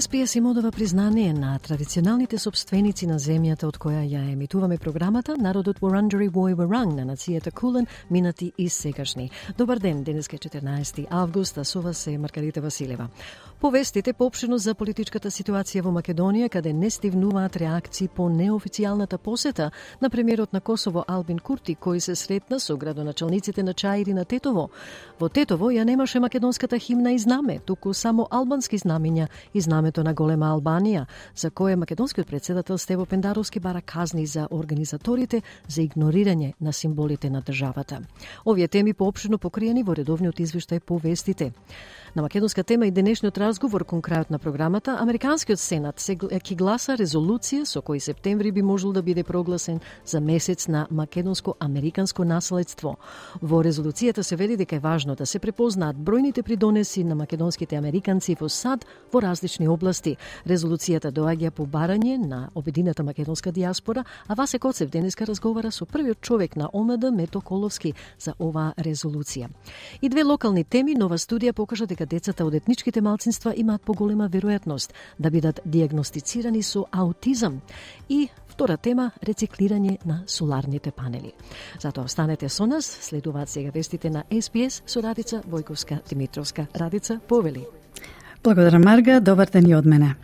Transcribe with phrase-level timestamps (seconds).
[0.00, 5.82] СПС им одава признание на традиционалните собственици на земјата од која ја емитуваме програмата Народот
[5.82, 9.30] Вуранджери Вој Варанг на нацијата Кулен, минати и сегашни.
[9.58, 13.08] Добар ден, денес е 14 август, а со вас е Маргарита Василева.
[13.60, 19.66] Повестите поопшено за политичката ситуација во Македонија, каде не стивнуваат реакции по неофицијалната посета
[20.00, 24.70] на премиерот на Косово Албин Курти, кој се сретна со градоначалниците на Чаири на Тетово.
[25.20, 30.14] Во Тетово ја немаше македонската химна и знаме, туку само албански знамиња и знамето на
[30.14, 31.04] голема Албанија,
[31.36, 37.42] за кое македонскиот председател Стево Пендаровски бара казни за организаторите за игнорирање на символите на
[37.42, 38.00] државата.
[38.46, 41.52] Овие теми поопшено покриени во редовниот извештај по вестите.
[42.16, 46.96] На македонска тема и денешниот разговор кон крајот на програмата, Американскиот сенат се ќе гласа
[46.98, 52.96] резолуција со кој септември би можел да биде прогласен за месец на македонско-американско наследство.
[53.40, 58.34] Во резолуцијата се вели дека е важно да се препознаат бројните придонеси на македонските американци
[58.40, 60.16] во САД во различни области.
[60.46, 66.20] Резолуцијата доаѓа по барање на обедината македонска диаспора, а Васе Коцев денеска разговара со првиот
[66.20, 69.48] човек на ОМД Мето Коловски за оваа резолуција.
[70.02, 74.28] И две локални теми, нова студија покажа дека дека децата од етничките малцинства имаат поголема
[74.28, 77.60] веројатност да бидат диагностицирани со аутизам
[78.08, 81.32] и Втора тема– рециклирање на соларните панели.
[81.80, 86.66] Затоа останете со нас, следуваат сега вестите на СПС со Радица Војковска Димитровска.
[86.74, 87.64] Радица, повели.
[88.44, 89.20] Благодарам, Марга.
[89.20, 90.14] Добар ден и од мене.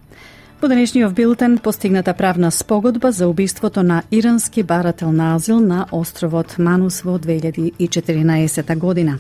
[0.61, 6.59] Во денешниот билтен постигната правна спогодба за убиството на ирански барател на азил на островот
[6.59, 9.19] Манус во 2014 година.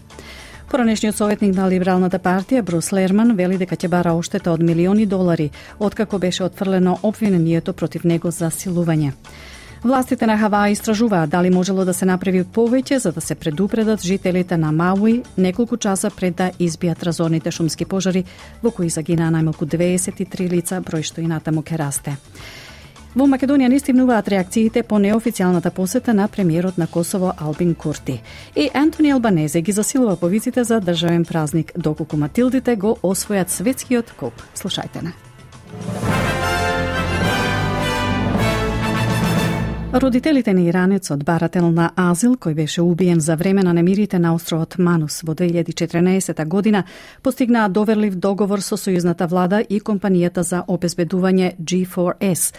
[0.70, 5.50] Поранешниот советник на Либералната партија Брус Лерман вели дека ќе бара оштета од милиони долари,
[5.78, 9.12] откако беше отфрлено обвинението против него за силување.
[9.84, 14.56] Властите на Хаваи истражуваат дали можело да се направи повеќе за да се предупредат жителите
[14.56, 18.24] на Мауи неколку часа пред да избијат разорните шумски пожари
[18.62, 22.16] во кои загинаа најмалку 23 лица, број што и натаму ке расте.
[23.16, 28.20] Во Македонија не стигнуваат реакциите по неофицијалната посета на премиерот на Косово Албин Курти.
[28.54, 34.42] И Антони Албанезе ги засилува повиците за државен празник, доколку Матилдите го освојат светскиот коп.
[34.54, 35.12] Слушајте на.
[39.94, 44.76] Родителите на иранецот барател на Азил, кој беше убиен за време на немирите на островот
[44.78, 46.84] Манус во 2014 година,
[47.22, 52.52] постигнаа доверлив договор со сојузната влада и компанијата за обезбедување G4S.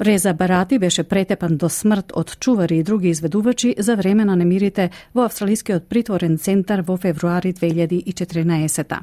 [0.00, 4.90] Реза Барати беше претепан до смрт од чувари и други изведувачи за време на немирите
[5.14, 8.98] во австралискиот притворен центар во февруари 2014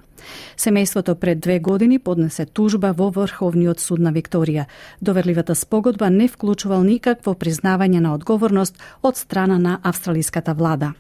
[0.58, 4.66] Семејството пред две години поднесе тужба во Врховниот суд на Викторија.
[5.02, 10.94] Доверливата спогодба не вклучувал никакво признавање на одговорност од страна на австралиската влада.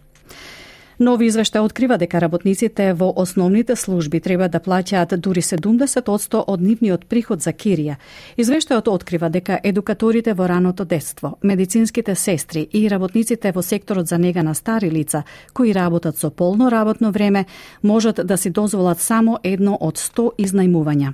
[0.97, 7.03] Нови извештај открива дека работниците во основните служби треба да плаќаат дури 70% од нивниот
[7.05, 7.99] приход за кирија.
[8.37, 14.41] Извештајот открива дека едукаторите во раното детство, медицинските сестри и работниците во секторот за нега
[14.43, 17.45] на стари лица, кои работат со полно работно време,
[17.83, 21.13] можат да си дозволат само едно од 100 изнајмувања.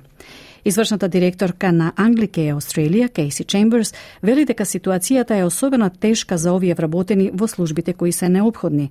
[0.64, 6.74] Извршната директорка на Англикеја Австралија, Кейси Чемберс, вели дека ситуацијата е особено тешка за овие
[6.74, 8.90] вработени во службите кои се необходни.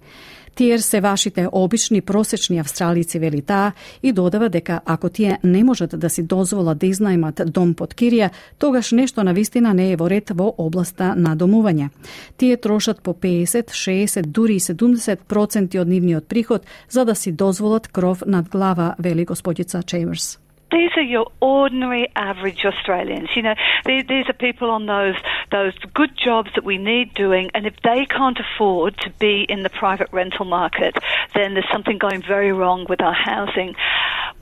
[0.55, 3.71] Тие се вашите обични просечни австралици вели таа
[4.03, 8.29] и додава дека ако тие не можат да си дозволат да изнајмат дом под кирија,
[8.57, 11.89] тогаш нешто на вистина не е во ред во областа на домување.
[12.37, 17.87] Тие трошат по 50, 60, дури и 70% од нивниот приход за да си дозволат
[17.87, 20.42] кров над глава, вели господица Чеймерс.
[20.73, 23.29] These are your ordinary, average Australians.
[23.35, 23.55] You know,
[23.85, 25.15] these, these are people on those
[25.51, 29.63] those good jobs that we need doing, and if they can't afford to be in
[29.63, 30.95] the private rental market,
[31.35, 33.75] then there's something going very wrong with our housing.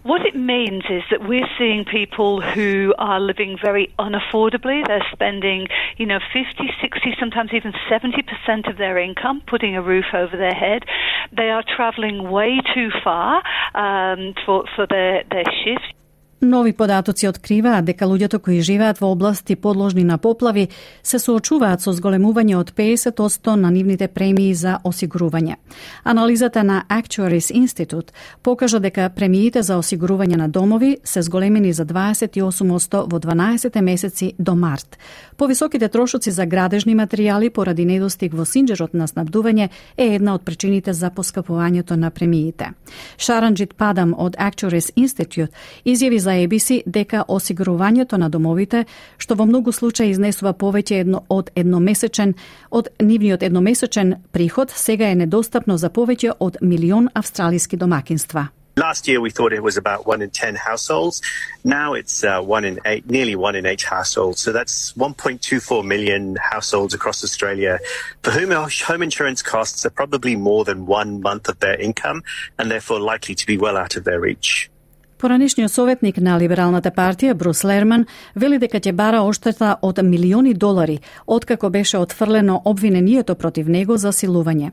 [0.03, 4.85] What it means is that we're seeing people who are living very unaffordably.
[4.87, 5.67] They're spending,
[5.97, 10.55] you know, 50, 60, sometimes even 70% of their income putting a roof over their
[10.55, 10.85] head.
[11.31, 13.43] They are traveling way too far
[13.75, 15.93] um, for, for their, their shift.
[16.43, 20.69] Нови податоци откриваат дека луѓето кои живеат во области подложни на поплави
[21.03, 25.55] се соочуваат со зголемување од 50% на нивните премии за осигурување.
[26.03, 28.09] Анализата на Actuaries Institute
[28.41, 34.55] покажа дека премиите за осигурување на домови се зголемени за 28% во 12 месеци до
[34.55, 34.97] март.
[35.37, 40.93] Повисоките трошоци за градежни материјали поради недостиг во синџерот на снабдување е една од причините
[40.93, 42.73] за поскапувањето на премиите.
[43.17, 45.53] Шаранџит Падам од Actuaries Institute
[45.85, 48.85] изјави за за ABC дека осигурувањето на домовите,
[49.17, 52.33] што во многу случаи изнесува повеќе едно од едномесечен
[52.71, 58.47] од нивниот едномесечен приход, сега е недостапно за повеќе од милион австралиски домакинства.
[58.77, 61.21] Last year, we thought it was about one in 10 households.
[61.65, 64.39] Now it's uh, one in eight, nearly one in eight households.
[64.41, 67.79] So that's 1.24 million households across Australia
[68.23, 72.23] for whom home insurance costs are probably more than one month of their income
[72.57, 74.71] and therefore likely to be well out of their reach.
[75.21, 80.95] Поранешниот советник на Либералната партија Брус Лерман вели дека ќе бара оштета од милиони долари
[81.27, 84.71] откако беше отфрлено обвинението против него за силување.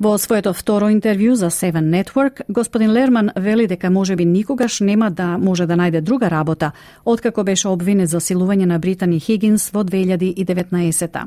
[0.00, 5.36] Во своето второ интервју за Seven Network, господин Лерман вели дека можеби никогаш нема да
[5.38, 6.72] може да најде друга работа,
[7.04, 11.26] откако беше обвинет за силување на Британи Хигинс во 2019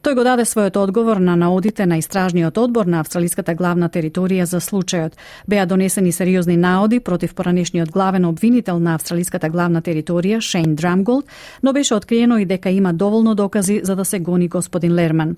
[0.00, 4.56] Тој го даде својот одговор на наодите на истражниот одбор на австралиската главна територија за
[4.64, 5.12] случајот.
[5.46, 11.26] Беа донесени сериозни наоди против поранешниот главен обвинител на австралиската главна територија Шейн Драмголд,
[11.62, 15.36] но беше откриено и дека има доволно докази за да се гони господин Лерман.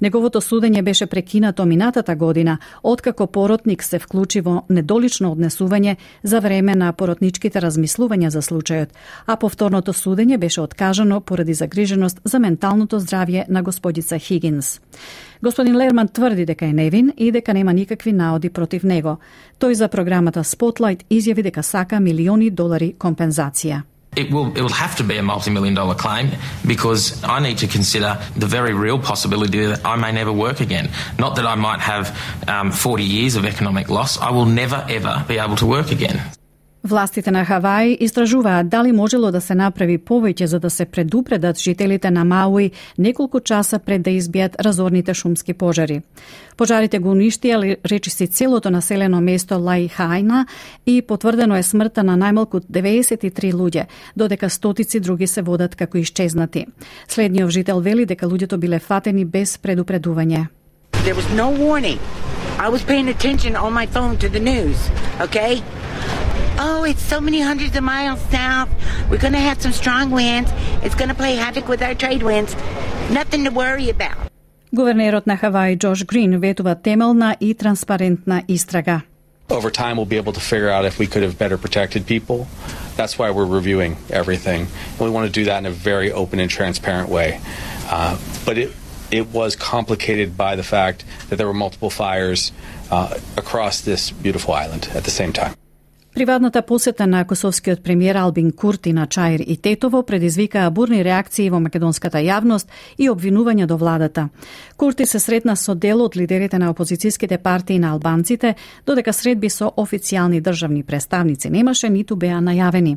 [0.00, 6.74] Неговото судење беше прекинато минатата година, откако поротник се вклучи во недолично однесување за време
[6.74, 8.88] на поротничките размислувања за случајот,
[9.26, 14.80] а повторното судење беше откажано поради загриженост за менталното здравје на господица Хигинс.
[15.42, 19.18] Господин Лерман тврди дека е невин и дека нема никакви наоди против него.
[19.60, 23.82] Тој за програмата Spotlight изјави дека сака милиони долари компензација.
[24.16, 26.30] It will, it will have to be a multi-million dollar claim
[26.66, 30.90] because I need to consider the very real possibility that I may never work again.
[31.18, 32.16] Not that I might have
[32.48, 34.18] um, 40 years of economic loss.
[34.18, 36.20] I will never ever be able to work again.
[36.86, 42.10] Властите на Хаваи истражуваат дали можело да се направи повеќе за да се предупредат жителите
[42.10, 46.02] на Мауи неколку часа пред да избијат разорните шумски пожари.
[46.56, 50.44] Пожарите го уништија речиси целото населено место Лајхајна
[50.86, 56.66] и потврдено е смртта на најмалку 93 луѓе, додека стотици други се водат како исчезнати.
[57.08, 60.46] Следниот жител вели дека луѓето биле фатени без предупредување.
[60.92, 61.98] There was no warning.
[62.58, 64.76] I was paying attention on my phone to the news,
[65.20, 65.62] okay?
[66.58, 68.68] oh, it's so many hundreds of miles south.
[69.10, 70.50] We're going to have some strong winds.
[70.82, 72.54] It's going to play havoc with our trade winds.
[73.10, 74.16] Nothing to worry about.
[74.72, 79.00] Hawaii Josh Green vetova temeljna i transparentna istraga.
[79.50, 82.46] Over time, we'll be able to figure out if we could have better protected people.
[82.96, 84.66] That's why we're reviewing everything.
[84.98, 87.40] We want to do that in a very open and transparent way.
[87.90, 88.16] Uh,
[88.46, 88.72] but it,
[89.10, 92.52] it was complicated by the fact that there were multiple fires
[92.90, 95.54] uh, across this beautiful island at the same time.
[96.14, 101.58] Приватната посета на косовскиот премиер Албин Курти на Чаир и Тетово предизвикаа бурни реакции во
[101.58, 104.28] македонската јавност и обвинувања до владата.
[104.76, 108.54] Курти се сретна со дел од лидерите на опозицијските партии на албанците,
[108.86, 112.96] додека средби со официјални државни представници немаше ниту беа најавени.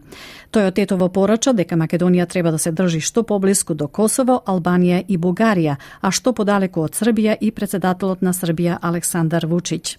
[0.52, 5.02] Тој од Тетово порача дека Македонија треба да се држи што поблиску до Косово, Албанија
[5.08, 9.98] и Бугарија, а што подалеку од Србија и председателот на Србија Александар Вучиќ.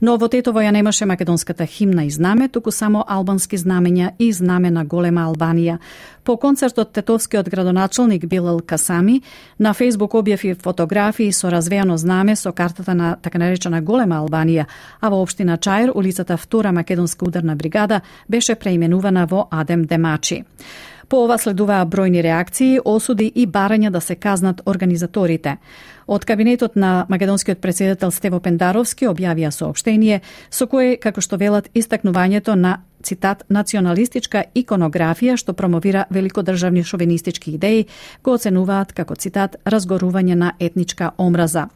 [0.00, 4.70] Но во Тетово ја немаше македонската химна и знаме, туку само албански знамења и знаме
[4.70, 5.78] на голема Албанија.
[6.24, 9.22] По концертот тетовскиот градоначалник Билал Касами
[9.58, 14.66] на Фейсбук објави фотографии со развејано знаме со картата на така наречена голема Албанија,
[15.00, 20.44] а во општина Чаир улицата Втора македонска ударна бригада беше преименувана во Адем Демачи.
[21.12, 25.58] По ова следуваа бројни реакции, осуди и барања да се казнат организаторите.
[26.06, 32.54] Од кабинетот на македонскиот председател Стево Пендаровски објавија соопштение со кое, како што велат, истакнувањето
[32.54, 37.86] на цитат, националистичка иконографија што промовира великодржавни шовинистички идеи,
[38.24, 41.68] го оценуваат како цитат разгорување на етничка омраза.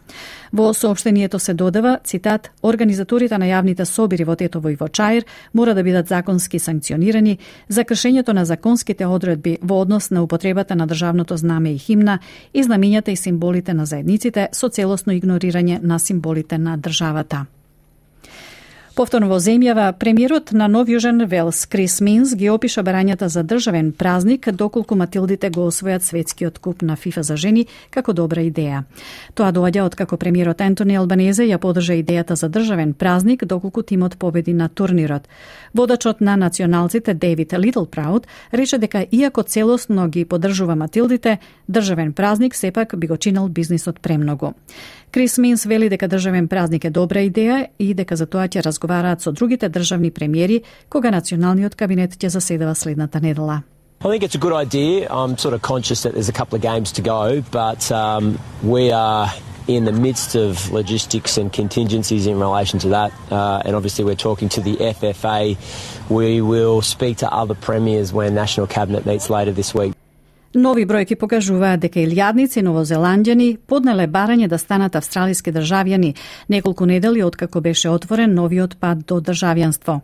[0.52, 5.74] Во соопштението се додава, цитат, организаторите на јавните собири во Тетово и во Чаир мора
[5.74, 11.36] да бидат законски санкционирани за кршењето на законските одредби во однос на употребата на државното
[11.36, 12.18] знаме и химна
[12.54, 17.46] и знамињата и символите на заедниците со целосно игнорирање на символите на државата.
[18.96, 23.90] Повторно во земјава, премиерот на Нов Јужен Велс, Крис Минс, ги опиша барањата за државен
[23.92, 28.86] празник, доколку Матилдите го освојат светскиот куп на ФИФА за жени како добра идеја.
[29.36, 34.16] Тоа доаѓа од како премиерот Антони Албанезе ја подржа идејата за државен празник, доколку тимот
[34.16, 35.28] победи на турнирот.
[35.74, 41.38] Водачот на националците Дейвид Литл Прауд рече дека иако целосно ги поддржува Матилдите,
[41.68, 44.54] државен празник сепак би го чинел бизнисот премногу.
[45.16, 49.21] Крис Минс вели дека државен празник е добра идеја и дека за тоа ќе разговараат
[49.21, 53.63] со другите државни премиери кога националниот кабинет ќе заседава следната недела.
[54.03, 55.07] I think it's a good idea.
[55.11, 58.91] I'm sort of conscious that there's a couple of games to go, but um, we
[58.91, 59.29] are
[59.67, 63.11] in the midst of logistics and contingencies in relation to that.
[63.29, 65.55] Uh, and obviously, we're talking to the FFA.
[66.09, 69.93] We will speak to other premiers when National Cabinet meets later this week.
[70.56, 76.14] Нови бројки покажуваат дека илјадници новозеландјани поднеле барање да станат австралиски државјани
[76.48, 79.98] неколку недели откако беше отворен новиот пат до државјанство.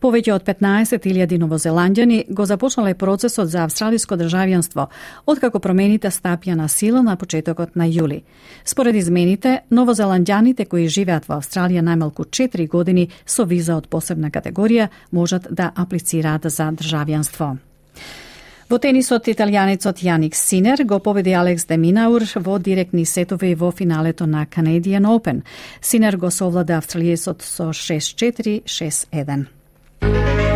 [0.00, 4.86] Повеќе од 15.000 новозеландјани го започнале процесот за австралиско државјанство,
[5.24, 8.20] откако промените стапија на сила на почетокот на јули.
[8.64, 14.90] Според измените, новозеландјаните кои живеат во Австралија најмалку 4 години со виза од посебна категорија
[15.10, 17.56] можат да аплицираат за државјанство.
[18.66, 24.42] Во тенисот италијанецот Јаник Синер го победи Алекс Деминаур во директни сетови во финалето на
[24.46, 25.44] Canadian Open.
[25.80, 30.55] Синер го совлада австралијецот со 6-4, 6-1.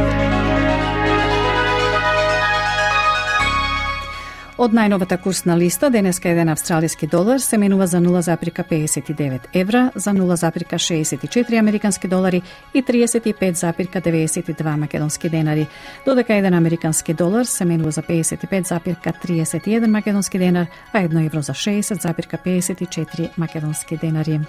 [4.60, 11.58] Од најновата курсна листа, денеска еден австралиски долар се менува за 0,59 евра, за 0,64
[11.58, 12.42] американски долари
[12.74, 15.66] и 35,92 македонски денари,
[16.04, 23.30] додека еден американски долар се менува за 55,31 македонски денар, а едно евро за 60,54
[23.38, 24.40] македонски денари.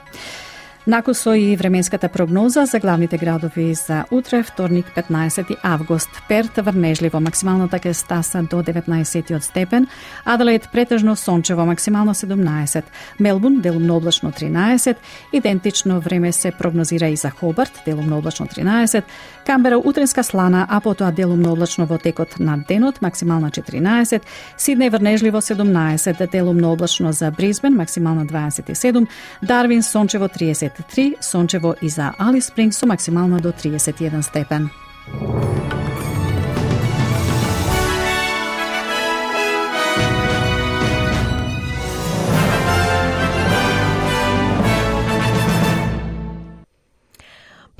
[0.87, 6.09] Накусо и временската прогноза за главните градови за утре, вторник 15 август.
[6.27, 9.87] Перт врнежливо, максималната така ќе стаса до 19 степен,
[10.25, 12.83] Аделаид претежно сончево, максимално 17,
[13.19, 14.95] Мелбун делумно облачно 13,
[15.33, 19.03] идентично време се прогнозира и за Хобарт, делумно облачно 13,
[19.45, 24.21] Камбера утренска слана, а потоа делумно облачно во текот на денот, максимална 14,
[24.57, 29.07] Сиднеј врнежливо 17, делумно облачно за Бризбен, максимална 27,
[29.41, 34.69] Дарвин сончево 30 23, sunčevo i za Alice Spring su maksimalno do 31 stepen.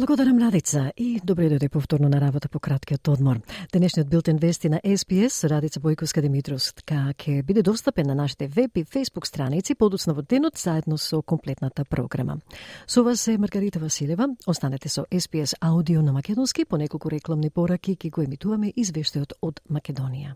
[0.02, 3.38] Благодарам Радица и добре дојде повторно на работа по краткиот одмор.
[3.74, 8.48] Денешниот билтен вести на SPS со Радица Бојковска Димитровска така ќе биде достапен на нашите
[8.48, 12.40] веб и фейсбук страници подоцна во денот заедно со комплетната програма.
[12.88, 14.28] Со вас е Маргарита Василева.
[14.48, 19.62] Останете со SPS аудио на македонски по неколку рекламни пораки ки го емитуваме извештајот од
[19.70, 20.34] Македонија.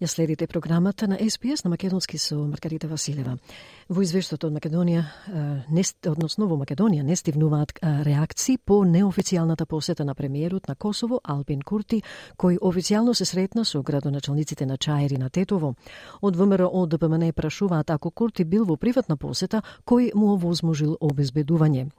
[0.00, 3.34] Ја следите програмата на СПС на Македонски со Маргарита Василева.
[3.88, 5.02] Во извештото од Македонија,
[5.68, 7.74] не, односно во Македонија, не стивнуваат
[8.08, 12.00] реакции по неофицијалната посета на премиерот на Косово Албин Курти,
[12.40, 15.74] кој официјално се сретна со градоначалниците на Чаери на Тетово.
[16.22, 21.90] Од ВМРО од ДПМН прашуваат ако Курти бил во приватна посета, кој му овозможил обезбедување.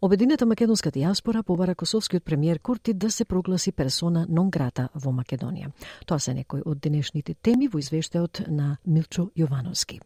[0.00, 5.72] Обединета македонска диаспора побара косовскиот премиер Курти да се прогласи персона нон грата во Македонија.
[6.06, 10.00] Тоа се некои од денешните теми во извештајот на Милчо Јовановски.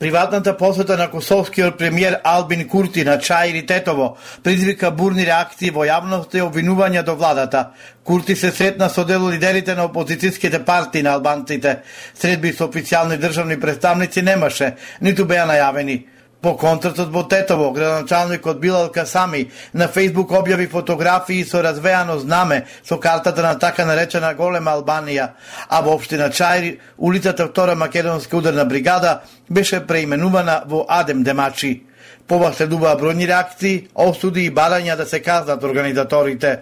[0.00, 6.38] Приватната посета на косовскиот премиер Албин Курти на Чаири Тетово предизвика бурни реакции во јавноста
[6.38, 7.74] и обвинувања до владата.
[8.04, 11.82] Курти се сретна со дел лидерите на опозицијските партии на албанците.
[12.14, 15.98] Средби со официјални државни представници немаше, ниту беа најавени.
[16.42, 22.96] По концертот во Тетово, градоначалникот Билал Касами на Фейсбук објави фотографии со развеано знаме со
[22.96, 25.28] картата на така наречена Голема Албанија,
[25.68, 29.20] а во општина Чаир, улицата Втора Македонска ударна бригада
[29.50, 31.82] беше преименувана во Адем Демачи.
[32.26, 36.60] Пова следуваа бројни реакции, осуди и барања да се казнат организаторите.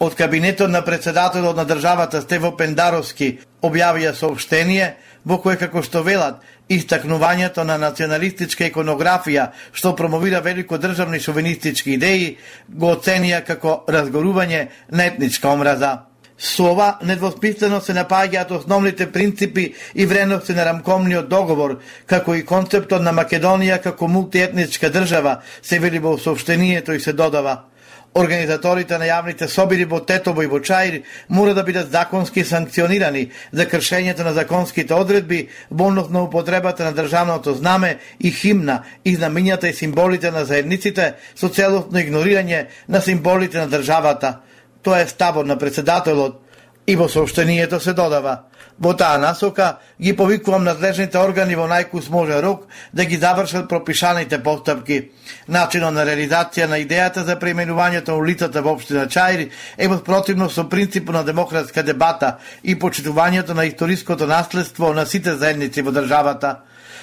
[0.00, 6.40] Од кабинетот на председателот на државата Стево Пендаровски објавија сообштение во кое како што велат
[6.70, 12.36] Истакнувањето на националистичка иконографија, што промовира велико државни шовинистички идеи,
[12.68, 15.90] го оценија како разгорување на етничка омраза.
[16.38, 23.02] Со ова недвосмислено се напаѓаат основните принципи и вредности на рамкомниот договор, како и концептот
[23.02, 27.64] на Македонија како мултиетничка држава, се вели во сообщението и се додава.
[28.14, 33.66] Организаторите на јавните собири во Тетово и во Чаир мора да бидат законски санкционирани за
[33.70, 39.70] кршењето на законските одредби во однос на употребата на државното знаме и химна и знамињата
[39.70, 44.40] и символите на заедниците со целосно игнорирање на символите на државата.
[44.82, 46.42] Тоа е ставот на председателот
[46.86, 48.49] и во сообщението се додава
[48.80, 52.62] Во таа насока ги повикувам надлежните органи во најкус може рок
[52.96, 55.10] да ги завршат пропишаните постапки.
[55.48, 60.48] Начинот на реализација на идејата за преименувањето на улицата во општина Чаир е во противно
[60.48, 66.56] со принципот на демократска дебата и почитувањето на историското наследство на сите заедници во државата.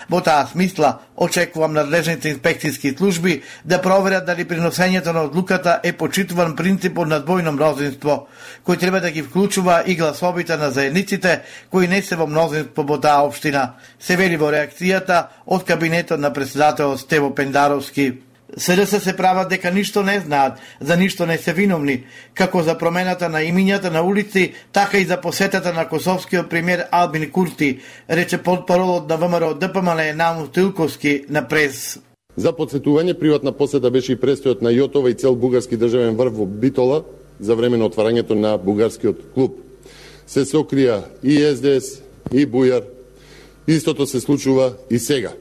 [0.10, 6.56] Во таа смисла, очекувам надлежните инспекцијски служби да проверат дали приносењето на одлуката е почитуван
[6.56, 8.28] принципот на двојно мнозинство,
[8.64, 13.00] кој треба да ги вклучува и гласовите на заедниците кои не се во мнозинство во
[13.04, 18.27] таа општина, се вели во реакцијата од кабинетот на председател Стево Пендаровски.
[18.56, 23.30] СДС се прават дека ништо не знаат, за ништо не се виновни, како за промената
[23.30, 29.10] на имињата на улици, така и за посетата на косовскиот премиер Албин Курти, рече подпаролот
[29.10, 32.00] на ВМРО ДПМН Наум Тилковски на прес.
[32.38, 36.46] За подсетување, приватна посета беше и престојот на Јотова и цел бугарски државен врв во
[36.46, 37.04] Битола
[37.40, 39.58] за време на отварањето на бугарскиот клуб.
[40.28, 42.00] Се сокрија и СДС,
[42.32, 42.84] и Бујар.
[43.68, 45.34] Истото се случува и сега.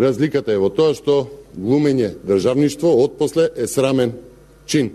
[0.00, 4.14] Разликата е во тоа што глумење државништво отпосле е срамен
[4.66, 4.90] чин.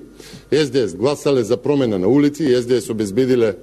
[0.49, 3.53] СДС гласале за промена на улици, СДС обезбедиле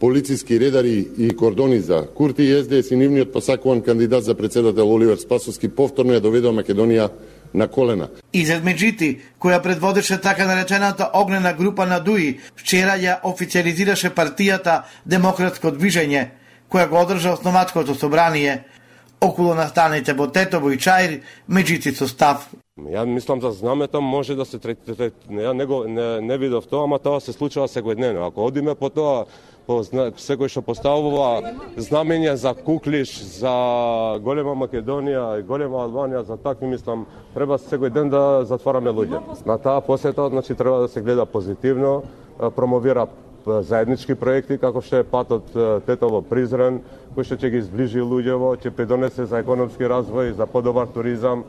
[0.00, 5.16] полициски редари и кордони за Курти СДС и нивниот па посакуван кандидат за председател Оливер
[5.16, 7.10] Спасовски повторно ја доведува Македонија
[7.54, 8.08] на колена.
[8.32, 15.70] Изед Меджити, која предводеше така наречената огнена група на Дуи, вчера ја официализираше партијата Демократско
[15.70, 16.30] движење,
[16.70, 18.64] која го одржа основачкото собрание
[19.20, 22.48] околу настаните во Тетово и Чаир, Меджити со став.
[22.80, 26.84] Ја мислам за знамето може да се третира, ја не, го, не, не видов тоа,
[26.84, 28.26] ама тоа се случува секојдневно.
[28.26, 29.26] Ако одиме по тоа,
[29.66, 33.52] по секој што поставува знамење за Куклиш, за
[34.24, 39.20] голема Македонија голема Албанија, за такви мислам, треба секој ден да затвараме луѓе.
[39.46, 42.02] На таа посета, значи, треба да се гледа позитивно,
[42.56, 43.06] промовира
[43.46, 45.52] заеднички проекти, како што е патот
[45.86, 46.80] Тетово Призрен,
[47.16, 51.44] кој што ќе ги изближи луѓево, ќе придонесе за економски развој, за подобар туризам,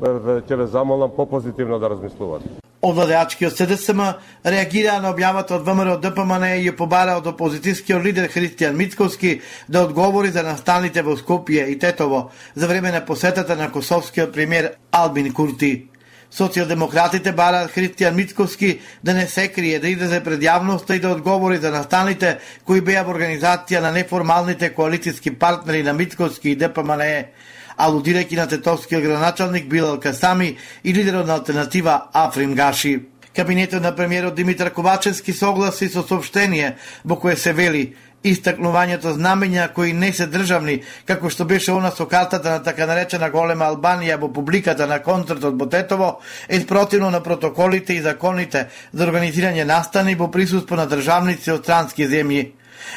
[0.00, 2.60] ќе ве замолам попозитивно да размислувате.
[2.80, 4.00] Овладеачкиот СДСМ
[4.44, 9.84] реагира на објавата од ВМРО ДПМН и ја побара од опозицијскиот лидер Христијан Мицковски да
[9.84, 15.32] одговори за настаните во Скопје и Тетово за време на посетата на косовскиот премиер Албин
[15.34, 15.89] Курти.
[16.30, 21.58] Социјалдемократите бараат Христијан Мицковски да не се крие, да излезе пред јавноста и да одговори
[21.58, 27.30] за настаните кои беа во организација на неформалните коалициски партнери на Мицковски и ДПМНЕ,
[27.78, 33.00] алудирајќи на тетовскиот граначалник Билал Касами и лидерот на алтернатива Африм Гаши.
[33.34, 39.92] Кабинетот на премиерот Димитар Ковачевски согласи со сообщение во кое се вели истакнувањето знамења кои
[39.92, 44.28] не се државни, како што беше она со картата на така наречена голема Албанија во
[44.32, 50.30] публиката на концертот во Тетово, е спротивно на протоколите и законите за организирање настани во
[50.30, 52.50] присуство на државници од странски земји.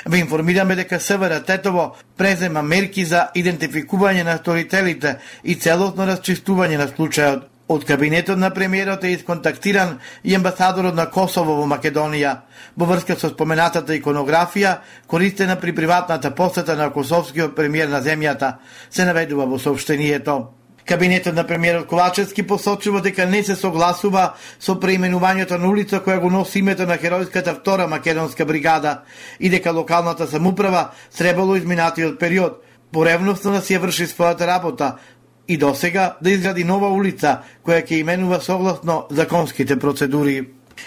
[0.06, 6.88] Ве информираме дека СВР Тетово презема мерки за идентификување на сторителите и целосно расчистување на
[6.88, 7.53] случајот.
[7.68, 12.34] Од кабинетот на премиерот е исконтактиран и амбасадорот на Косово во Македонија
[12.76, 18.58] во врска со споменатата иконографија користена при приватната посета на косовскиот премиер на земјата,
[18.90, 20.50] се наведува во сообштението.
[20.86, 26.30] Кабинетот на премиерот Ковачевски посочува дека не се согласува со преименувањето на улица која го
[26.30, 29.02] носи името на херојската втора македонска бригада
[29.40, 32.60] и дека локалната самуправа требало изминатиот период
[32.92, 34.98] поревносно да си ја врши својата работа
[35.48, 40.44] и до сега да изгради нова улица која ќе именува согласно законските процедури.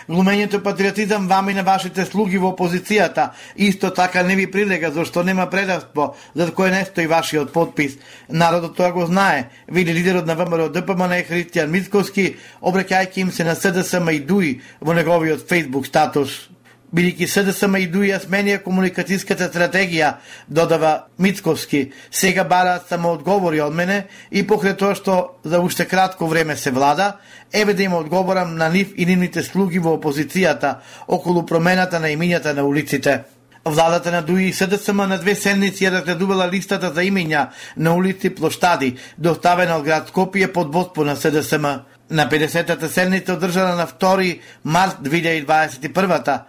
[0.09, 5.47] Глумењето патриотизам вами на вашите слуги во опозицијата исто така не ви прилега зашто нема
[5.51, 7.99] предавство за кое не стои вашиот подпис.
[8.29, 13.55] Народот тоа го знае, вели лидерот на ВМРО ДПМН Христијан Мицковски, обраќајќи им се на
[13.55, 16.49] СДСМ и ДУИ во неговиот фейсбук статус
[16.97, 20.15] бидејќи СДСМ и ДУИ ја сменија комуникацијската стратегија,
[20.49, 21.91] додава Мицковски.
[22.11, 26.71] Сега бараат само одговори од мене и покрај тоа што за уште кратко време се
[26.71, 27.19] влада,
[27.53, 30.79] еве да им одговорам на нив и нивните слуги во опозицијата
[31.09, 33.25] околу промената на имињата на улиците.
[33.65, 38.31] Владата на ДУИ и СДСМ на две седници ја разгледувала листата за имиња на улици
[38.31, 41.67] плоштади, доставена од град Скопје под водство на СДСМ.
[42.11, 46.41] На 50-та седница одржана на 2 март 2021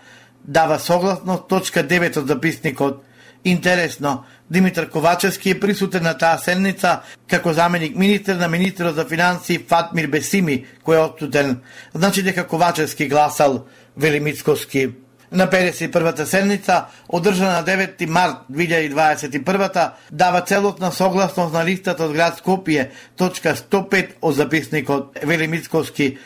[0.47, 3.03] дава согласно точка 9 од записникот.
[3.43, 9.59] Интересно, Димитар Ковачевски е присутен на таа седница како заменик министер на министерот за финансии
[9.69, 11.59] Фатмир Бесими, кој е отсутен.
[11.93, 13.65] Значи дека Ковачевски гласал,
[13.97, 14.89] вели Мицковски.
[15.31, 22.39] На 51-та седница, одржана на 9 март 2021 дава целотна согласност на листата од град
[22.39, 26.17] Скопје, точка 105 од записникот Вели Мицковски.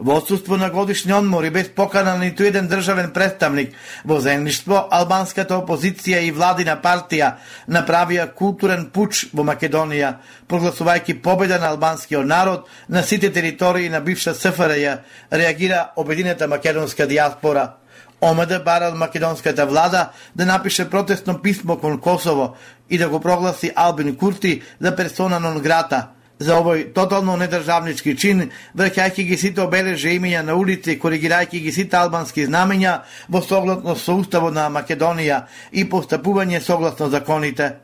[0.00, 3.74] Во отсутство на годишни одмори без покана на ниту еден државен представник
[4.08, 7.34] во земјиштво, албанската опозиција и владина партија
[7.68, 10.14] направија културен пуч во Македонија,
[10.48, 14.96] прогласувајќи победа на албанскиот народ на сите територии на бивша СФРЈ,
[15.30, 17.74] реагира обединета македонска диаспора.
[18.20, 22.56] ОМД бара од македонската влада да напише протестно писмо кон Косово
[22.88, 26.08] и да го прогласи Албин Курти за персона нон грата–
[26.40, 31.98] за овој тотално недржавнички чин, враќајќи ги сите обележи имења на улици, коригирајќи ги сите
[32.00, 32.94] албански знамења
[33.28, 37.74] во согласно со уставот на Македонија и постапување согласно законите.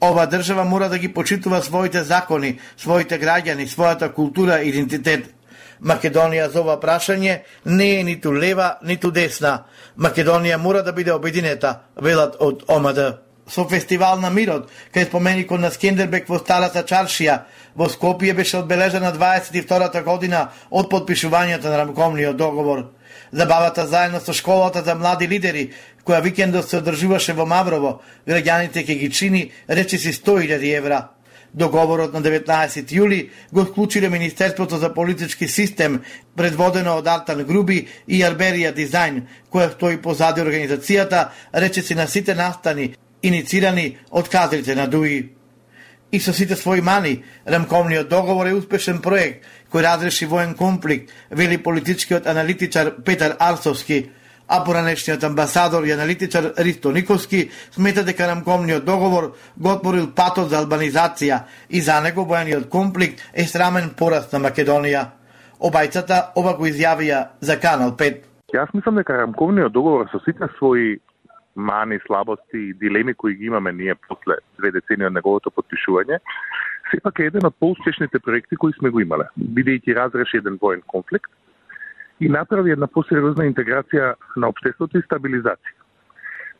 [0.00, 5.30] Ова држава мора да ги почитува своите закони, своите граѓани, својата култура и идентитет.
[5.80, 9.64] Македонија за ова прашање не е ниту лева, ниту десна.
[9.98, 15.70] Македонија мора да биде обединета, велат од ОМД со фестивал на мирот, кај споменикот на
[15.70, 22.92] Скендербек во Старата Чаршија, во Скопје беше одбележена 22-та година од подпишувањето на рамковниот договор.
[23.32, 25.72] Забавата заедно со школата за млади лидери,
[26.04, 31.08] која викендот се одржуваше во Маврово, граѓаните ке ги чини речиси 100.000 евра.
[31.54, 36.02] Договорот на 19 јули го склучиле Министерството за политички систем,
[36.36, 42.34] предводено од Артан Груби и Арберија Дизајн, која стои позади организацијата, рече си на сите
[42.34, 42.94] настани
[43.24, 45.30] иницирани од кадрите на ДУИ.
[46.12, 51.58] И со сите своји мани, рамковниот договор е успешен проект кој разреши воен конфликт, вели
[51.58, 54.10] политичкиот аналитичар Петар Арсовски,
[54.48, 60.60] а поранешниот амбасадор и аналитичар Ристо Никовски смета дека рамковниот договор го отворил патот за
[60.62, 65.06] албанизација и за него воениот конфликт е срамен пораст на Македонија.
[65.60, 68.20] Обајцата ова го изјавија за Канал 5.
[68.54, 71.00] Јас мислам дека рамковниот договор со сите своји
[71.56, 76.18] мани, слабости и дилеми кои ги имаме ние после две децени од неговото подпишување,
[76.90, 81.30] сепак е еден од поуспешните проекти кои сме го имале, бидејќи разреши еден воен конфликт
[82.20, 85.80] и направи една посериозна интеграција на општеството и стабилизација.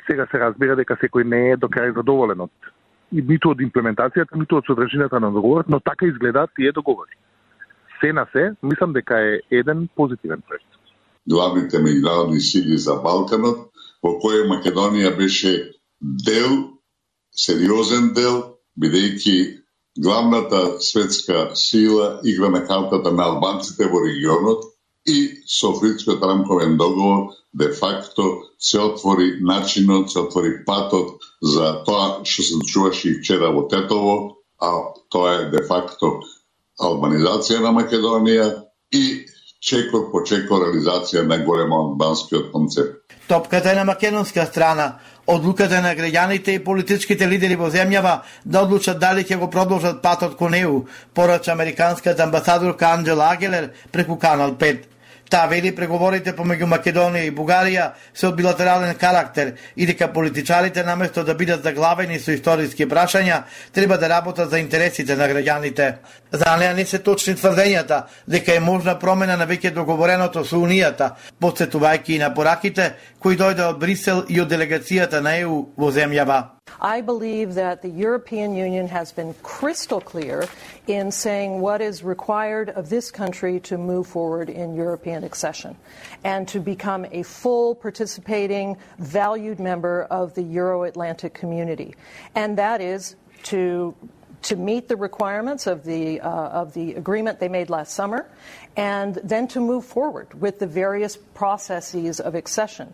[0.06, 2.72] Сега се разбира дека секој не е до крај задоволен од
[3.12, 7.14] и ниту од имплементацијата, ниту од содржината на договорот, но така изгледаат тие договори.
[8.00, 10.66] Се на се, мислам дека е еден позитивен проект.
[11.30, 13.70] Главните меѓународни сили за Балканот
[14.04, 15.52] во кој Македонија беше
[16.00, 16.56] дел,
[17.32, 18.40] сериозен дел,
[18.80, 19.36] бидејќи
[20.04, 24.64] главната светска сила игра на картата на албанците во регионот
[25.06, 32.24] и со Фрицкиот рамковен договор де факто се отвори начинот, се отвори патот за тоа
[32.24, 36.20] што се случуваше и вчера во Тетово, а тоа е де факто
[36.80, 39.26] албанизација на Македонија и
[39.64, 43.00] чекор по чекор реализација на големо албанскиот концепт.
[43.28, 44.98] Топката е на македонска страна.
[45.26, 50.36] Одлуката на граѓаните и политичките лидери во земјава да одлучат дали ќе го продолжат патот
[50.36, 54.93] кон ЕУ, порача американската амбасадорка Анджела Агелер преку Канал 5.
[55.30, 61.24] Таа вели преговорите помеѓу Македонија и Бугарија се од билатерален карактер и дека политичарите наместо
[61.24, 65.92] да бидат заглавени со историски прашања, треба да работат за интересите на граѓаните.
[66.32, 71.14] За неа не се точни тврдењата дека е можна промена на веќе договореното со Унијата,
[71.40, 76.53] подсетувајќи и на пораките кои дојде од Брисел и од делегацијата на ЕУ во земјава.
[76.80, 80.46] I believe that the European Union has been crystal clear
[80.86, 85.76] in saying what is required of this country to move forward in European accession
[86.24, 91.94] and to become a full participating, valued member of the Euro Atlantic community.
[92.34, 93.94] And that is to
[94.42, 98.28] to meet the requirements of the, uh, of the agreement they made last summer,
[98.76, 102.92] and then to move forward with the various processes of accession.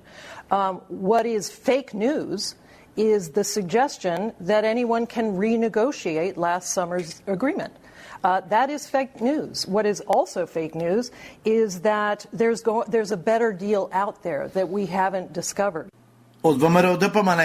[0.53, 2.55] Um, what is fake news
[3.01, 7.73] is the suggestion that anyone can renegotiate last summer's agreement.
[8.23, 9.67] Uh, that is fake news.
[9.67, 11.11] What is also fake news
[11.45, 15.89] is that there's, go- there's a better deal out there that we haven't discovered.
[16.43, 17.41] Од ВМРО ДПМН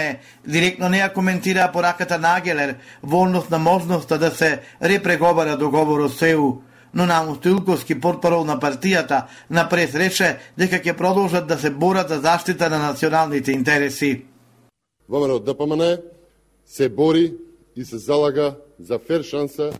[0.46, 6.12] директно не ја коментира пораката на Агелер во однос на можноста да се репреговара договорот
[6.16, 6.62] со ЕУ,
[6.94, 12.08] но Намо Стоилковски, портпарол на партијата, на прес рече дека ќе продолжат да се борат
[12.08, 14.24] за заштита на националните интереси.
[15.08, 15.98] ВМРО ДПМН
[16.66, 17.34] се бори
[17.76, 19.72] и се залага за фер шанса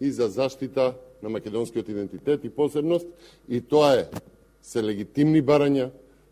[0.00, 3.06] и за заштита на македонскиот идентитет и посебност
[3.48, 4.06] и тоа е
[4.62, 5.90] се легитимни барања,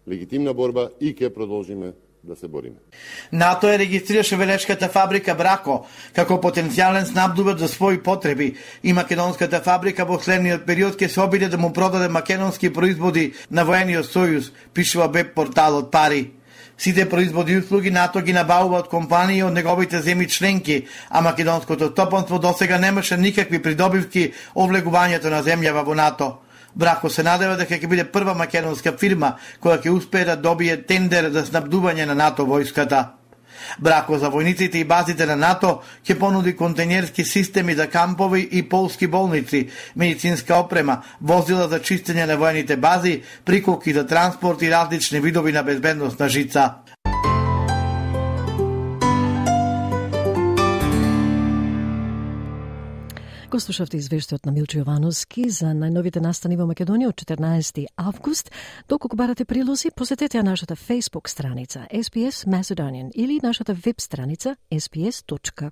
[0.09, 1.93] легитимна борба и ќе продолжиме
[2.27, 2.77] да се бориме.
[3.33, 10.05] НАТО е регистрираше велешката фабрика Брако како потенцијален снабдувач за своји потреби и македонската фабрика
[10.05, 15.09] во следниот период ќе се обиде да му продаде македонски производи на воениот сојуз, пишува
[15.09, 16.31] веб порталот Пари.
[16.79, 21.89] Сите производи и услуги НАТО ги набавува од компании од неговите земји членки, а македонското
[21.95, 26.37] топанство досега немаше никакви придобивки о влегувањето на земјава во НАТО.
[26.75, 31.31] Брако се надева дека ќе биде прва македонска фирма која ќе успее да добие тендер
[31.33, 33.05] за снабдување на НАТО војската.
[33.79, 39.07] Брако за војниците и базите на НАТО ќе понуди контейнерски системи за кампови и полски
[39.07, 45.53] болници, медицинска опрема, возила за чистење на воените бази, приколки за транспорт и различни видови
[45.53, 46.86] на безбедност на жица.
[53.47, 58.51] Го слушавте извештајот на Милчо Јовановски за најновите настани во Македонија од 14 август.
[58.91, 65.67] Доколку барате прилози, посетете ја нашата Facebook страница SPS Macedonian или нашата веб страница sps.com.au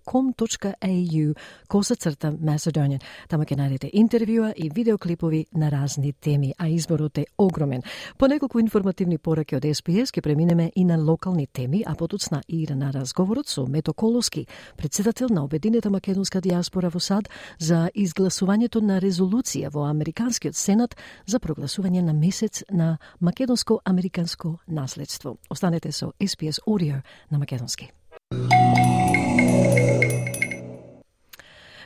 [1.69, 3.01] коса црта Macedonian.
[3.29, 7.83] Тама ќе најдете интервјуа и видеоклипови на разни теми, а изборот е огромен.
[8.19, 12.67] По неколку информативни пораки од SPS ќе преминеме и на локални теми, а потоцна и
[12.71, 17.29] на разговорот со Мето Колоски, председател на Обединета македонска диаспора во САД
[17.65, 20.95] за за изгласувањето на резолуција во Американскиот Сенат
[21.27, 25.37] за прогласување на месец на македонско-американско наследство.
[25.51, 27.91] Останете со SPS Audio на македонски.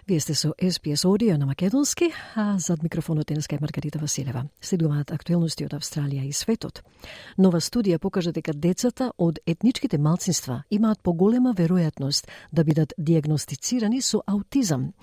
[0.09, 4.45] Вие сте со SPS Audio на Македонски, а зад микрофонот денеска е Маргарита Василева.
[4.61, 6.81] Следуваат актуелности од Австралија и светот.
[7.37, 14.23] Нова студија покажа дека децата од етничките малцинства имаат поголема веројатност да бидат диагностицирани со
[14.27, 14.95] аутизам.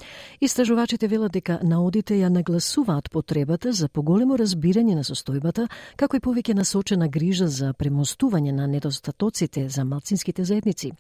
[0.42, 6.58] Истражувачите велат дека наодите ја нагласуваат потребата за поголемо разбирање на состојбата, како и повеќе
[6.58, 10.92] насочена грижа за премостување на недостатоците за малцинските заедници.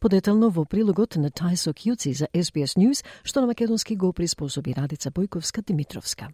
[0.00, 5.10] Подетално во прилогот на Тајсо Кјуци за SBS News, што на македонски го приспособи Радица
[5.10, 6.28] Бојковска-Димитровска.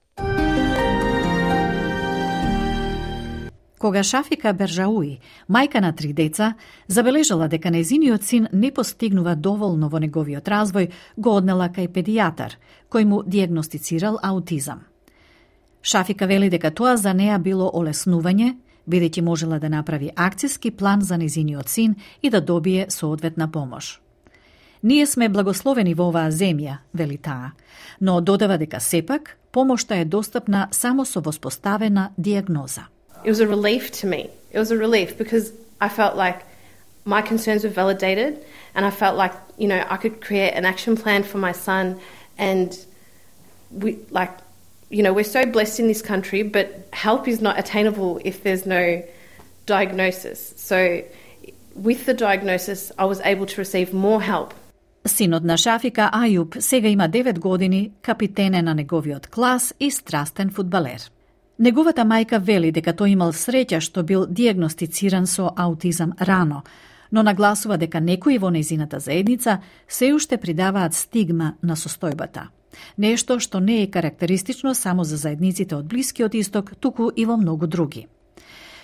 [3.79, 5.19] Кога Шафика Бержауи,
[5.51, 6.55] мајка на три деца,
[6.87, 12.55] забележала дека незиниот син не постигнува доволно во неговиот развој, го однела кај педијатар,
[12.91, 14.87] кој му диагностицирал аутизам.
[15.83, 18.55] Шафика вели дека тоа за неа било олеснување,
[18.87, 23.99] бидејќи можела да направи акцијски план за незиниот син и да добие соодветна помош.
[24.83, 27.53] Ние сме благословени во оваа земја, вели таа,
[28.01, 32.87] но додава дека сепак помошта е достапна само со воспоставена диагноза.
[33.25, 34.31] It was a relief to me.
[34.53, 36.45] It was a relief because I felt like
[37.05, 38.39] my concerns were validated
[38.75, 41.99] and I felt like, you know, I could create an action plan for my son
[42.39, 42.79] and
[43.73, 44.31] we like
[44.91, 48.65] you know, we're so blessed in this country, but help is not attainable if there's
[48.65, 49.03] no
[49.67, 50.55] diagnosis.
[50.57, 51.03] So
[51.75, 54.55] with the diagnosis, I was able to receive more help
[55.09, 60.51] Синот на Шафика Ајуб сега има 9 години, капитен е на неговиот клас и страстен
[60.51, 61.01] фудбалер.
[61.59, 66.63] Неговата мајка вели дека тој имал среќа што бил диагностициран со аутизам рано,
[67.13, 72.49] но нагласува дека некои во незината заедница се уште придаваат стигма на состојбата.
[72.99, 77.67] Нешто што не е карактеристично само за заедниците од Блискиот исток, туку и во многу
[77.67, 78.07] други.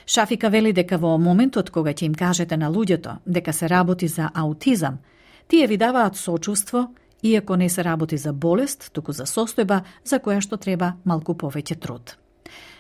[0.07, 4.31] Шафика вели дека во моментот кога ќе им кажете на луѓето дека се работи за
[4.35, 4.99] аутизам–
[5.49, 10.41] Тие ви даваат сочувство, иако не се работи за болест, туку за состојба за која
[10.41, 12.17] што треба малку повеќе труд.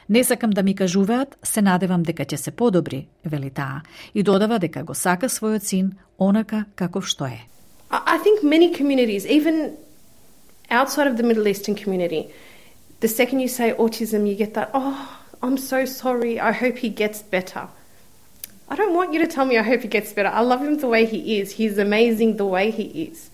[0.08, 3.82] Не сакам да ми кажуваат, се надевам дека ќе се подобри, вели таа,
[4.14, 7.48] и додава дека го сака својот син онака каков што е.
[7.90, 9.76] I think many communities, even
[10.70, 12.28] outside of the Middle Eastern community,
[13.00, 16.88] the second you say autism, you get that, oh, I'm so sorry, I hope he
[16.88, 17.68] gets better.
[18.73, 20.29] I don't want you to tell me I hope he gets better.
[20.29, 21.51] I love him the way he is.
[21.51, 23.29] He's amazing the way he is.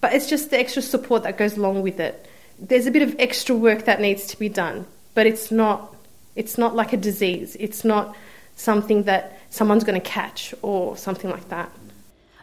[0.00, 2.26] But it's just the extra support that goes along with it.
[2.58, 5.94] There's a bit of extra work that needs to be done, but it's not
[6.36, 7.56] it's not like a disease.
[7.58, 8.16] It's not
[8.56, 11.68] something that someone's going to catch or something like that.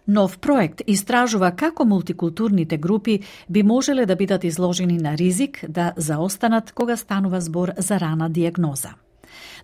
[0.08, 6.72] Нов проект истражува како мултикултурните групи би можеле да бидат изложени на ризик да заостанат
[6.72, 8.90] кога станува збор за рана диагноза.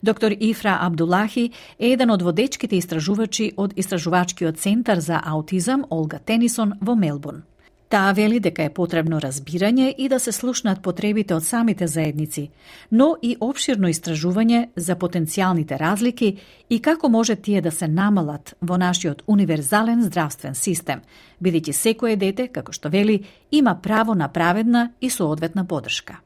[0.03, 6.73] Доктор Ифра Абдулахи е еден од водечките истражувачи од Истражувачкиот центар за аутизам Олга Тенисон
[6.81, 7.43] во Мелбурн.
[7.89, 12.49] Таа вели дека е потребно разбирање и да се слушнат потребите од самите заедници,
[12.91, 16.33] но и обширно истражување за потенцијалните разлики
[16.69, 21.07] и како може тие да се намалат во нашиот универзален здравствен систем,
[21.41, 26.19] бидејќи секое дете, како што вели, има право на праведна и соодветна подршка.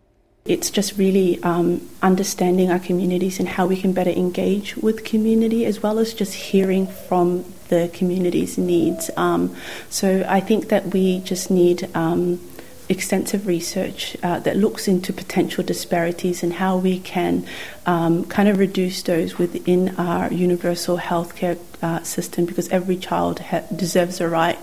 [0.44, 5.66] It's just really um, understanding our communities and how we can better engage with community
[5.66, 9.10] as well as just hearing from the community's needs.
[9.16, 9.54] Um,
[9.90, 12.40] so I think that we just need um,
[12.90, 17.46] extensive research uh, that looks into potential disparities and how we can
[17.86, 23.62] um, kind of reduce those within our universal healthcare uh, system because every child ha-
[23.74, 24.58] deserves a right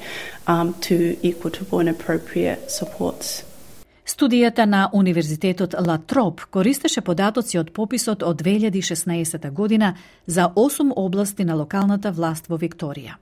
[0.46, 3.44] um, to equitable and appropriate supports.
[4.08, 9.96] Студијата на Универзитетот Ла Троп користеше податоци од пописот од 2016 година
[10.28, 13.18] за 8 области на локалната власт во Викторија.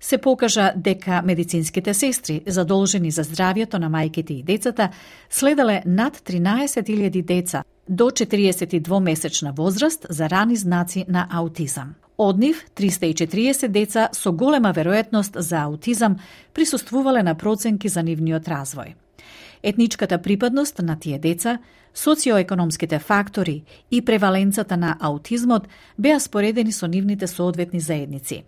[0.00, 4.88] Се покажа дека медицинските сестри, задолжени за здравјето на мајките и децата,
[5.30, 11.94] следеле над 13.000 деца до 42 месечна возраст за рани знаци на аутизам.
[12.18, 16.16] Од нив, 340 деца со голема веројатност за аутизам
[16.54, 18.94] присуствувале на проценки за нивниот развој
[19.62, 21.58] етничката припадност на тие деца,
[21.94, 25.68] социоекономските фактори и преваленцата на аутизмот
[25.98, 28.44] беа споредени со нивните соодветни заедници.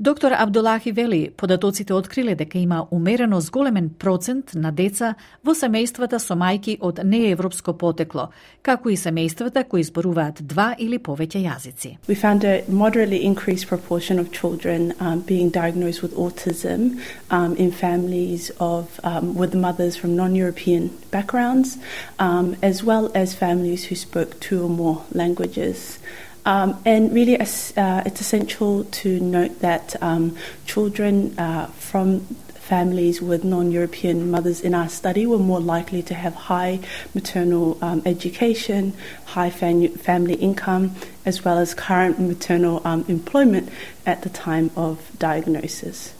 [0.00, 6.36] Доктор Абдулахи вели, податоците откриле дека има умерено зголемен процент на деца во семејствата со
[6.38, 8.28] мајки од неевропско потекло,
[8.62, 11.96] како и семејствата кои зборуваат два или повеќе јазици.
[12.06, 17.72] We found a moderately increased proportion of children um, being diagnosed with autism um, in
[17.72, 21.76] families of um, with mothers from non-European backgrounds,
[22.20, 25.98] um, as well as families who spoke two or more languages.
[26.47, 32.21] Um, and really, uh, it's essential to note that um, children uh, from
[32.63, 36.79] families with non European mothers in our study were more likely to have high
[37.13, 38.93] maternal um, education,
[39.25, 40.95] high fam- family income,
[41.25, 43.69] as well as current maternal um, employment
[44.05, 46.13] at the time of diagnosis.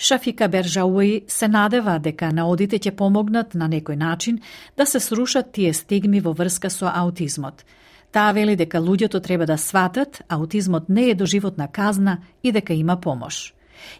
[0.00, 4.38] Шафика Бержауи се надева дека наодите ќе помогнат на некој начин
[4.76, 7.72] да се срушат тие стигми во врска со аутизмот –
[8.13, 12.99] Таа вели дека луѓето треба да сватат аутизмот не е доживотна казна и дека има
[13.01, 13.53] помош.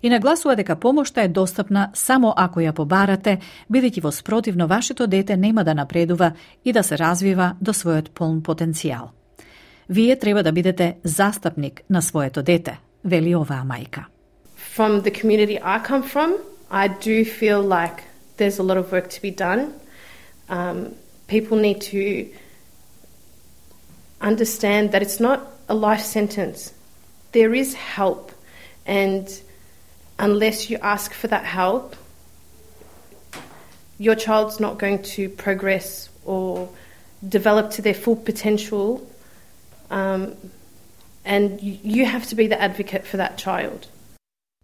[0.03, 3.39] И нагласува дека помошта е достапна само ако ја побарате,
[3.71, 6.31] бидејќи во спротивно вашето дете нема да напредува
[6.65, 9.09] и да се развива до својот полн потенцијал.
[9.89, 14.05] Вие треба да бидете застапник на своето дете, вели оваа мајка.
[14.77, 16.37] From the community I come from,
[16.69, 18.03] I do feel like
[18.37, 19.73] there's a lot of work to be done.
[20.49, 20.93] Um,
[21.27, 22.29] people need to
[24.23, 26.73] understand that it's not a life sentence.
[27.33, 28.31] There is help,
[28.85, 29.29] and
[30.17, 31.95] unless you ask for that help,
[33.99, 36.69] your child's not going to progress or
[37.27, 39.07] develop to their full potential.
[39.91, 40.35] Um,
[41.25, 43.87] and you have to be the advocate for that child.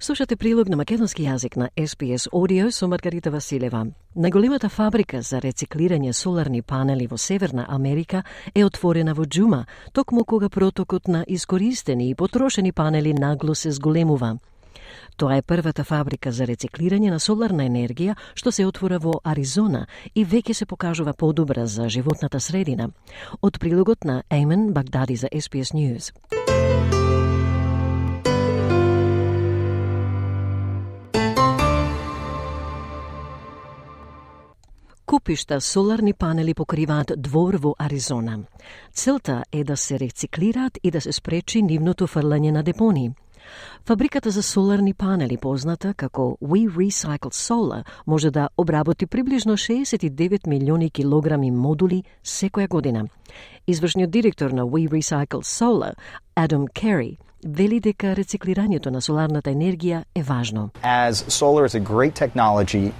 [0.01, 3.81] Слушате прилог на македонски јазик на SPS Audio со Маргарита Василева.
[4.15, 8.23] Најголемата фабрика за рециклирање соларни панели во Северна Америка
[8.55, 14.37] е отворена во Джума, токму кога протокот на искористени и потрошени панели нагло се зголемува.
[15.17, 19.85] Тоа е првата фабрика за рециклирање на соларна енергија што се отвора во Аризона
[20.15, 22.89] и веќе се покажува подобра за животната средина.
[23.41, 26.13] Од прилогот на Еймен Багдади за SPS News.
[35.09, 38.39] Купишта соларни панели покриваат двор во Аризона.
[38.93, 43.15] Целта е да се рециклираат и да се спречи нивното фрлање на депони.
[43.87, 50.91] Фабриката за соларни панели, позната како We Recycle Solar, може да обработи приближно 69 милиони
[50.91, 53.07] килограми модули секоја година.
[53.67, 55.93] Извршниот директор на We Recycle Solar,
[56.35, 57.17] Адам Керри,
[57.47, 60.69] вели дека рециклирањето на соларната енергија е важно.
[60.83, 62.91] As solar is a great technology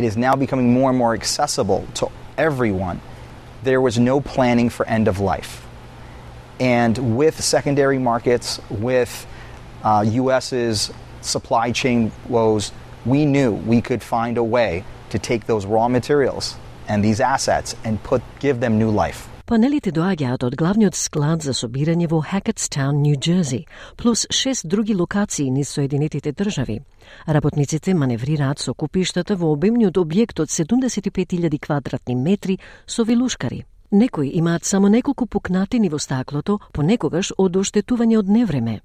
[0.00, 2.08] it is now becoming more and more accessible to
[2.38, 3.02] everyone.
[3.62, 5.66] There was no planning for end of life.
[6.58, 9.26] And with secondary markets, with
[9.84, 12.72] uh, US's supply chain woes,
[13.04, 16.56] we knew we could find a way to take those raw materials
[16.88, 19.28] and these assets and put, give them new life.
[19.50, 23.64] Панелите доаѓаат од главниот склад за собирање во Хакетстаун, Нью Джерси,
[23.98, 26.76] плюс шест други локации низ Соединетите држави.
[27.26, 33.64] Работниците маневрираат со купиштата во обемниот објект од 75.000 квадратни метри со вилушкари.
[33.90, 38.80] Некои имаат само неколку пукнатини во стаклото, понекогаш од оштетување од невреме.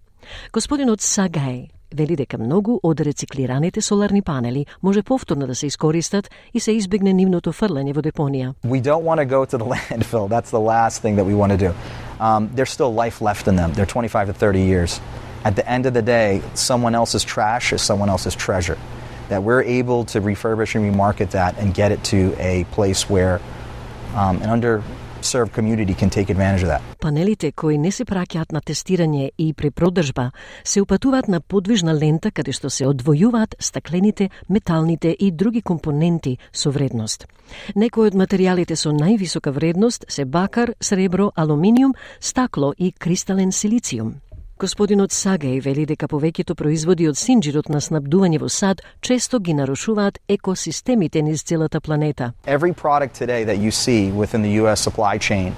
[0.52, 6.61] Господинот Сагај вели дека многу од рециклираните соларни панели може повторно да се искористат и
[6.61, 8.55] се избегне нивното фрлање во депонија.
[8.65, 10.29] We don't want to go to the landfill.
[10.29, 11.73] That's the last thing that we want to do.
[12.21, 13.73] Um, there's still life left in them.
[13.73, 15.01] They're 25 to 30 years.
[15.45, 18.79] At the end of the day, someone else's trash is someone else's treasure.
[19.29, 23.41] That we're able to refurbish and remarket that and get it to a place where
[24.15, 24.51] um, an
[25.26, 26.82] serve community can take advantage of that.
[27.00, 30.32] Панелите кои не се праќаат на тестирање и препродажба
[30.64, 36.72] се упатуваат на подвижна лента каде што се одвојуваат стаклените, металните и други компоненти со
[36.72, 37.28] вредност.
[37.76, 44.16] Некои од материјалите со највисока вредност се бакар, сребро, алуминиум, стакло и кристален силициум.
[44.56, 50.22] Господинот Сагеј вели дека повеќето производи од синџирот на снабдување во сад често ги нарушуваат
[50.32, 52.32] екосистемите низ целата планета.
[52.48, 54.80] Every product today that you see within the U.S.
[54.80, 55.52] supply chain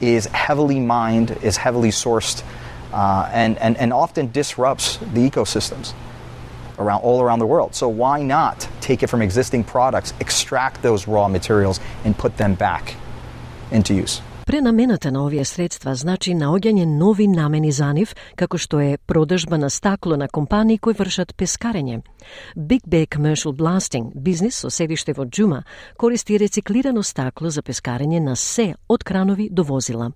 [0.00, 2.44] is heavily mined, is heavily sourced,
[2.92, 5.92] uh, and, and, and often disrupts the ecosystems
[6.78, 7.74] around all around the world.
[7.74, 12.54] So why not take it from existing products, extract those raw materials, and put them
[12.54, 12.94] back
[13.72, 14.22] into use?
[14.48, 19.68] Пренамената на овие средства значи наоѓање нови намени за нив, како што е продажба на
[19.68, 21.98] стакло на компании кои вршат пескарење.
[22.56, 25.64] Big Bay Commercial Blasting, бизнис со седиште во Джума,
[25.98, 30.12] користи рециклирано стакло за пескарење на се од кранови до возила.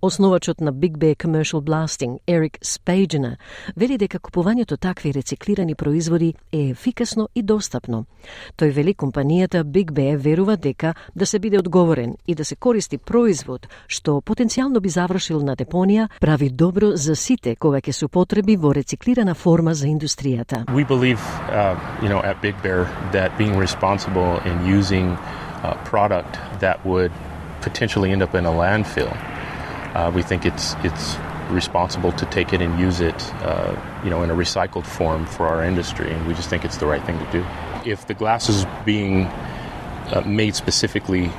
[0.00, 3.36] Основачот на Big Bay Commercial Blasting, Ерик Спейджена,
[3.76, 8.06] вели дека купувањето такви рециклирани производи е ефикасно и достапно.
[8.56, 12.98] Тој вели компанијата Big Bay верува дека да се биде одговорен и да се користи
[12.98, 18.56] производ што потенцијално би завршил на депонија, прави добро за сите кога ќе се употреби
[18.56, 20.64] во рециклирана форма за индустријата.
[20.66, 21.20] We believe,
[21.50, 25.16] uh, you know, at Big Bear that being responsible in using
[25.62, 27.12] a product that would
[27.60, 29.12] potentially end up in a landfill
[29.94, 31.16] uh, we think it's it's
[31.50, 35.46] responsible to take it and use it, uh, you know, in a recycled form for
[35.46, 37.44] our industry, and we just think it's the right thing to do.
[37.84, 41.30] If the glass is being uh, made specifically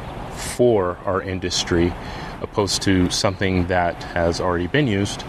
[0.55, 1.93] for our industry,
[2.41, 5.23] opposed to something that has already been used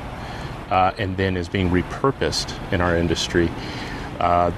[0.71, 3.51] uh, and then is being repurposed in our industry,
[4.19, 4.51] uh,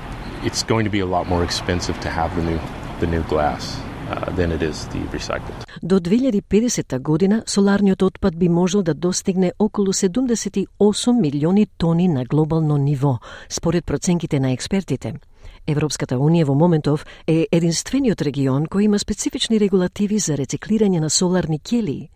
[0.42, 2.60] it's going to be a lot more expensive to have the new
[3.00, 3.78] the new glass.
[4.08, 5.65] Uh, than it is the recycled.
[5.82, 12.76] До 2050 година соларниот отпад би можел да достигне околу 78 милиони тони на глобално
[12.76, 13.18] ниво,
[13.48, 15.14] според проценките на експертите.
[15.66, 21.58] Европската Унија во моментов е единствениот регион кој има специфични регулативи за рециклирање на соларни
[21.58, 22.08] ќелии.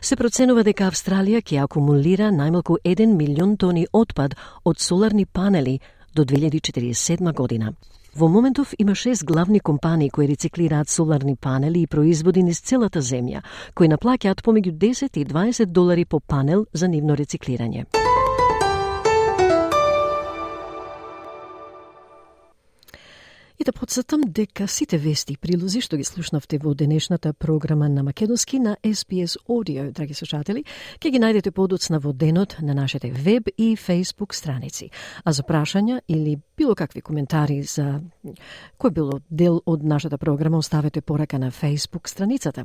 [0.00, 5.80] Се проценува дека Австралија ќе акумулира најмалку 1 милион тони отпад од соларни панели
[6.14, 7.72] до 2047 година.
[8.18, 13.44] Во моментов има шест главни компании кои рециклираат соларни панели и производи низ целата земја,
[13.78, 18.07] кои наплаќаат помеѓу 10 и 20 долари по панел за нивно рециклирање.
[23.60, 28.04] И да подсетам дека сите вести и прилози што ги слушнавте во денешната програма на
[28.06, 30.62] Македонски на SPS Audio, драги слушатели,
[31.02, 34.90] ќе ги најдете подоцна во денот на нашите веб и Facebook страници.
[35.24, 37.98] А за прашања или било какви коментари за
[38.78, 42.64] кој било дел од нашата програма, оставете порака на Facebook страницата.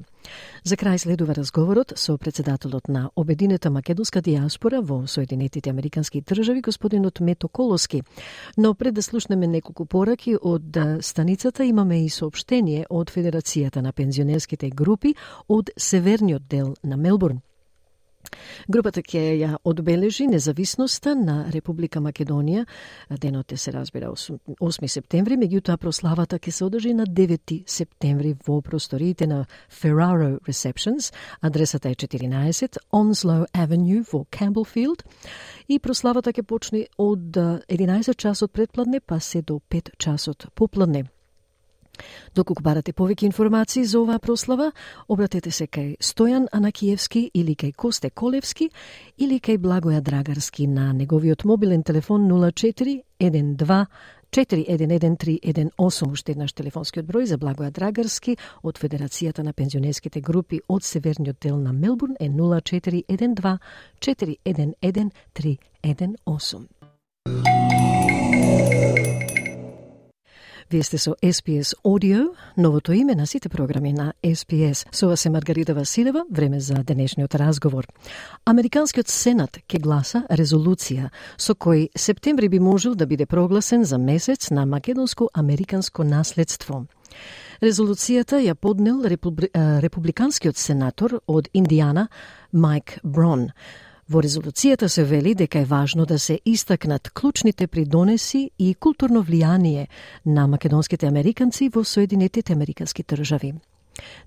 [0.63, 7.19] За крај следува разговорот со председателот на Обединета македонска диаспора во Соединетите Американски држави, господинот
[7.19, 8.03] Мето Колоски.
[8.57, 14.69] Но пред да слушнеме неколку пораки од станицата имаме и сообштение од Федерацијата на пензионерските
[14.69, 15.15] групи
[15.47, 17.41] од северниот дел на Мелбурн.
[18.69, 22.65] Групата ќе ја одбележи независноста на Република Македонија.
[23.09, 28.61] Денот е се разбира 8 септември, меѓутоа прославата ќе се одржи на 9 септември во
[28.61, 31.13] просториите на Ferraro Receptions.
[31.41, 35.03] Адресата е 14 Onslow Avenue во Campbellfield
[35.67, 37.37] и прославата ќе почне од
[37.69, 41.12] 11 часот предпладне па се до 5 часот попладне.
[42.35, 44.71] Доколку барате повеќе информации за оваа прослава,
[45.07, 48.69] обратете се кај Стојан Анакиевски или кај Косте Колевски
[49.17, 53.85] или кај Благоја Драгарски на неговиот мобилен телефон 04 12
[54.33, 61.37] 411318 уште еднаш телефонскиот број за Благоја Драгарски од Федерацијата на пензионерските групи од северниот
[61.39, 63.57] дел на Мелбурн е 0412
[63.99, 66.82] 411 318.
[70.73, 74.87] Вие сте со SPS Audio, новото име на сите програми на SPS.
[74.95, 77.87] Со вас е Маргарита Василева, време за денешниот разговор.
[78.45, 84.49] Американскиот Сенат ке гласа резолуција со кој септември би можел да биде прогласен за месец
[84.49, 86.85] на македонско-американско наследство.
[87.61, 92.07] Резолуцијата ја поднел републиканскиот сенатор од Индијана
[92.51, 93.51] Майк Брон.
[94.09, 99.87] Во резолуцијата се вели дека е важно да се истакнат клучните придонеси и културно влијание
[100.25, 103.53] на македонските американци во Соединетите Американски држави.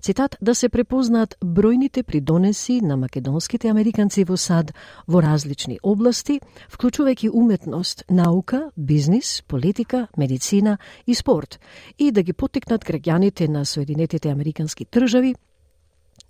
[0.01, 4.73] Цитат да се препознаат бројните придонеси на македонските американци во САД
[5.07, 6.39] во различни области,
[6.73, 11.59] вклучувајќи уметност, наука, бизнис, политика, медицина и спорт,
[11.99, 15.35] и да ги потекнат граѓаните на Соединетите Американски држави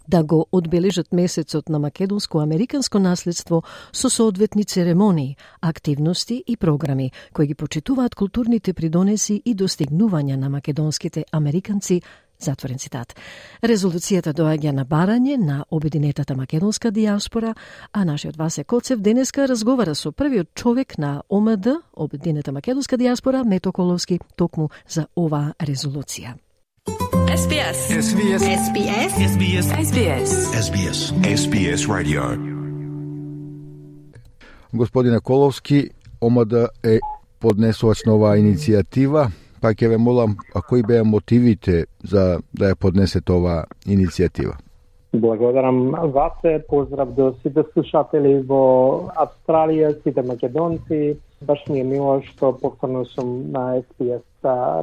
[0.08, 7.56] да го одбележат месецот на македонско-американско наследство со соодветни церемонии, активности и програми кои ги
[7.56, 12.02] почитуваат културните придонеси и достигнувања на македонските американци
[12.40, 13.16] Затворен цитат.
[13.66, 17.56] Резолуцијата доаѓа на барање на Обединетата македонска диаспора,
[17.92, 23.74] а нашиот Васе Коцев денеска разговара со првиот човек на ОМД, Обединета македонска диаспора, Мето
[23.74, 26.38] Коловски, токму за оваа резолуција.
[27.38, 27.80] SBS.
[28.08, 28.42] SBS.
[28.66, 29.12] SBS.
[29.34, 29.68] SBS.
[29.88, 30.30] SBS.
[30.68, 31.00] SBS.
[31.40, 32.22] SBS Radio.
[34.74, 35.90] Господине Коловски,
[36.22, 37.00] ОМД е
[37.40, 39.28] поднесувач на оваа иницијатива
[39.62, 44.58] па ќе ве молам, а кои беа мотивите за да ја поднесете оваа иницијатива?
[45.14, 51.18] Благодарам васе, поздрав до сите слушатели во Австралија, сите македонци.
[51.42, 54.24] Баш ми е мило што повторно сум на SPS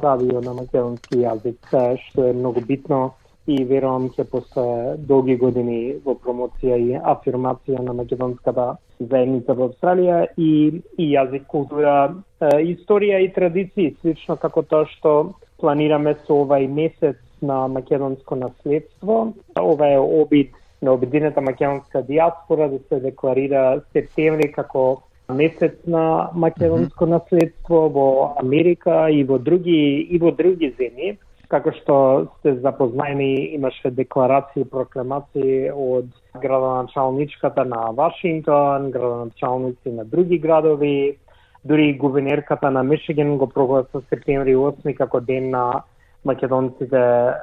[0.03, 1.71] радио на македонски јазик,
[2.03, 2.99] што е многу битно
[3.45, 4.63] и верувам ќе после
[5.09, 8.67] долги години во промоција и афирмација на македонската
[8.99, 15.15] заедница во Австралија и, и јазик, култура, историја и традиции, слично како тоа што
[15.59, 19.33] планираме со овај месец на македонско наследство.
[19.59, 27.05] Ова е обид на обединета македонска диаспора да се декларира септември како месец на македонско
[27.05, 31.17] наследство во Америка и во други и во други земји
[31.47, 31.95] како што
[32.39, 36.07] сте запознаени, имаше декларации и прокламации од
[36.41, 41.17] градоначалничката на Вашингтон, градоначалници на други градови,
[41.63, 45.83] дури гувернерката на Мишиген го прогласа септември 8 како ден на
[46.25, 47.01] македонците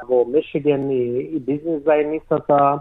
[0.08, 1.04] во Мишиген и,
[1.36, 2.80] и бизнес заедницата.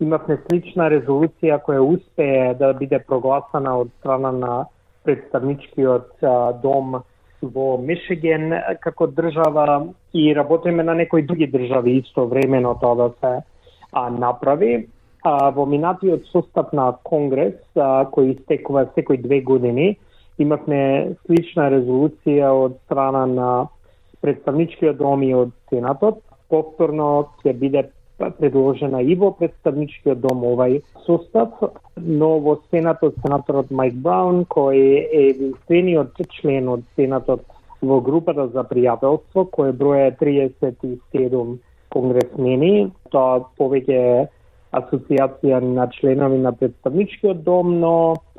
[0.00, 4.52] Имавме слична резолуција која успее да биде прогласана од страна на
[5.04, 6.24] представничкиот
[6.62, 7.02] дом
[7.42, 13.42] во Мишиген како држава и работиме на некои други држави исто времено тоа да се
[13.92, 14.88] а, направи.
[15.24, 19.96] А, во минатиот состав на Конгрес, а, кој истекува секој две години,
[20.38, 23.50] имавме слична резолуција од страна на
[24.22, 26.22] представничкиот дом и од Сенатот.
[26.50, 27.84] Повторно ќе биде
[28.22, 31.56] Па, предложена и во представничкиот дом овај состав,
[31.96, 37.40] но во Сенатот сенаторот Майк Браун, кој е единствениот член од Сенатот
[37.82, 41.56] во групата за пријателство, кој броја 37
[41.90, 44.28] конгресмени, тоа повеќе
[44.78, 47.94] асоциација на членови на представничкиот дом, но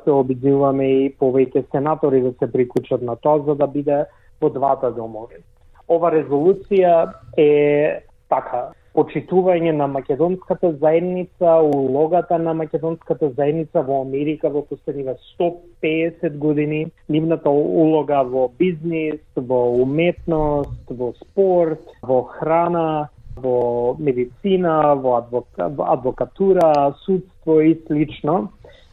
[0.06, 4.00] се обидуваме и повеќе сенатори да се приклучат на тоа за да биде
[4.40, 5.44] во двата домови.
[5.92, 8.00] Ова резолуција е
[8.32, 16.86] така почитување на македонската заедница, улогата на македонската заедница во Америка во последниве 150 години,
[17.08, 26.94] нивната улога во бизнис, во уметност, во спорт, во храна, во медицина, во, адвока, адвокатура,
[27.04, 28.48] судство и слично.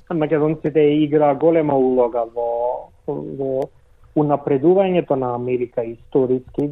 [0.09, 3.69] Македонците игра голема улога во, во
[4.15, 6.69] унапредувањето на Америка историски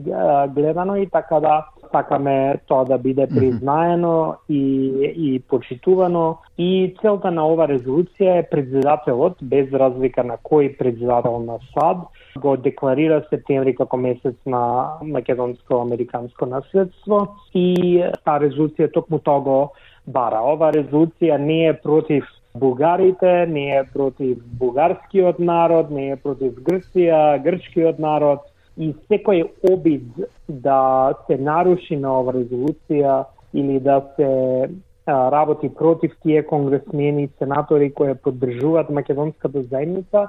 [0.55, 4.61] гледано и така да сакаме тоа да биде признаено и,
[5.15, 11.57] и почитувано и целта на ова резолуција е председателот без разлика на кој председател на
[11.73, 12.05] САД
[12.37, 19.59] го декларира септември како месец на македонско-американско наследство и таа резолуција токму тоа го
[20.07, 20.43] бара.
[20.43, 22.25] Ова резолуција не е против
[22.55, 28.45] бугарите, не е против бугарскиот народ, не е против Грција, грчкиот народ.
[28.77, 30.07] И секој обид
[30.47, 34.69] да се наруши на ова резолуција или да се
[35.05, 40.27] а, работи против тие конгресмени и сенатори кои поддржуваат македонската заедница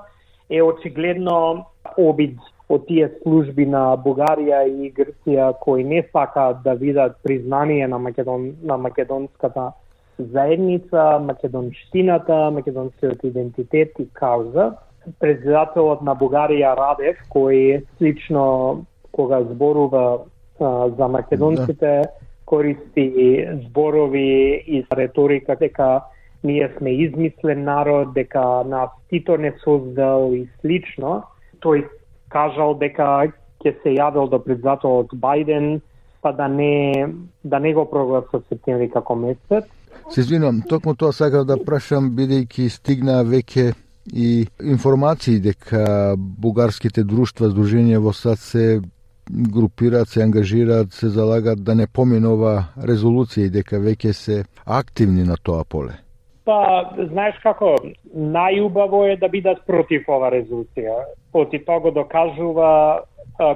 [0.51, 1.67] е очигледно
[1.97, 2.39] обид
[2.71, 8.53] од тие служби на Бугарија и Грција кои не сакаат да видат признание на Македон
[8.63, 9.73] на македонската
[10.33, 14.77] заедница, македонштината, македонскиот идентитет и кауза.
[15.19, 20.05] Председателот на Бугарија Радев, кој слично кога зборува
[20.61, 22.09] а, за македонците, да.
[22.45, 26.03] користи зборови и реторика дека
[26.45, 31.23] ние сме измислен народ, дека нас Тито не создал и слично.
[31.61, 31.89] Тој
[32.29, 33.33] кажал дека
[33.65, 35.81] ќе се јавил до председателот Бајден,
[36.23, 37.09] па да не,
[37.45, 39.65] да не го прогласа септември како месец
[40.11, 43.71] Се извинувам, токму тоа сакав да прашам, бидејќи стигна веќе
[44.11, 48.65] и информации дека бугарските друштва, здруженија во САД се
[49.31, 55.37] групираат, се ангажираат, се залагат да не поминува резолуција и дека веќе се активни на
[55.39, 55.95] тоа поле.
[56.45, 56.59] Па,
[57.13, 57.77] знаеш како,
[58.11, 61.05] најубаво е да бидат против ова резолуција.
[61.33, 63.05] Оти тоа го докажува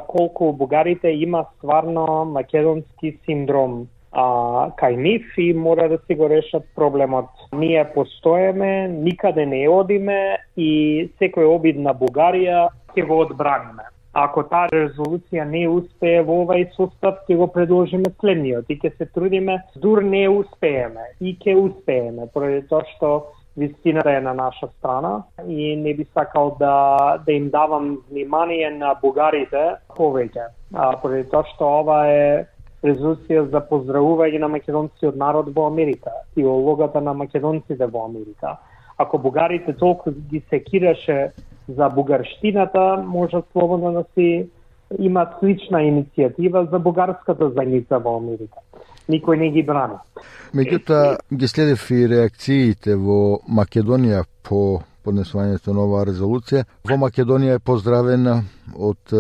[0.07, 6.65] колку бугарите има стварно македонски синдром а, кај нив и мора да си го решат
[6.75, 7.27] проблемот.
[7.53, 13.91] Ние постоеме, никаде не одиме и секој обид на Бугарија ќе го одбраниме.
[14.15, 19.07] Ако таа резолуција не успее во овај состав, ќе го предложиме следниот и ќе се
[19.11, 23.11] трудиме, дур не успееме и ќе успееме, поради тоа што
[23.57, 28.95] вистината е на наша страна и не би сакал да, да им давам внимание на
[29.03, 30.47] бугарите повеќе.
[30.75, 32.47] А, поради тоа што ова е
[32.85, 38.59] резолуција за поздравување на македонскиот народ во Америка и улогата на македонците во Америка.
[38.99, 41.32] Ако бугарите толку ги секираше
[41.68, 44.49] за бугарштината, може слободно да си
[44.99, 48.61] има слична иницијатива за бугарската заедница во Америка.
[49.09, 49.99] Никој не ги брани.
[50.55, 56.64] Меѓутоа, ги следев и реакциите во Македонија по поднесувањето на оваа резолуција.
[56.89, 58.39] Во Македонија е поздравена
[58.76, 59.12] од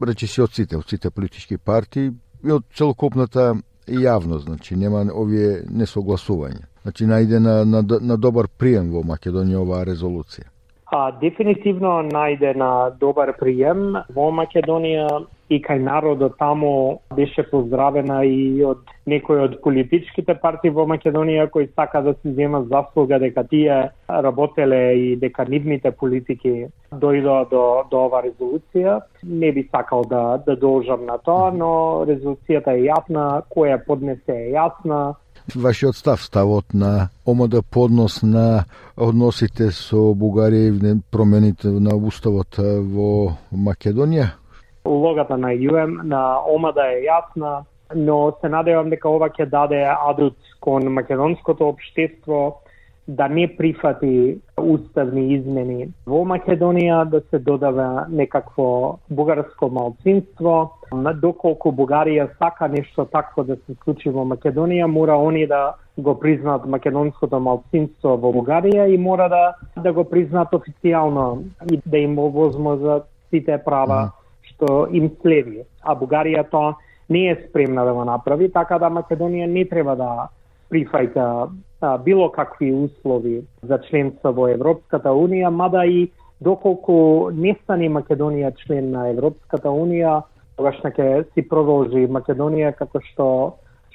[0.00, 2.12] речиси од сите, од сите политички партии
[2.46, 3.54] и од целокупната
[3.86, 6.66] јавност, значи нема овие несогласувања.
[6.82, 10.46] Значи најде на, на, на добар прием во Македонија оваа резолуција.
[10.86, 15.08] А, дефинитивно најде на добар прием во Македонија
[15.48, 21.68] и кај народот таму беше поздравена и од некои од политичките партии во Македонија кои
[21.74, 28.06] сака да се земат заслуга дека тие работеле и дека нивните политики дојдоа до, до
[28.06, 29.00] ова резолуција.
[29.22, 31.70] Не би сакал да, да должам на тоа, но
[32.08, 35.14] резолуцијата е јасна, која поднесе е јасна,
[35.54, 38.64] вашиот став, ставот на омода поднос на
[38.96, 44.32] односите со Бугарија и промените на уставот во Македонија?
[44.86, 47.64] Улогата на ЈУМ на омада е јасна,
[47.94, 52.60] но се надевам дека ова ќе даде адут кон македонското општество
[53.08, 60.72] да не прифати уставни измени во Македонија, да се додава некакво бугарско малцинство.
[61.22, 66.66] Доколку Бугарија сака нешто такво да се случи во Македонија, мора они да го признаат
[66.66, 73.06] македонското малцинство во Бугарија и мора да да го признаат официјално и да им овозможат
[73.30, 74.10] сите права
[74.56, 75.64] што им следи.
[75.82, 76.74] А Бугарија тоа
[77.08, 80.28] не е спремна да го направи, така да Македонија не треба да
[80.70, 81.48] прифајта
[81.80, 88.54] а, било какви услови за членство во Европската Унија, мада и доколку не стане Македонија
[88.66, 90.24] член на Европската Унија,
[90.56, 93.28] тогаш ќе си продолжи Македонија како што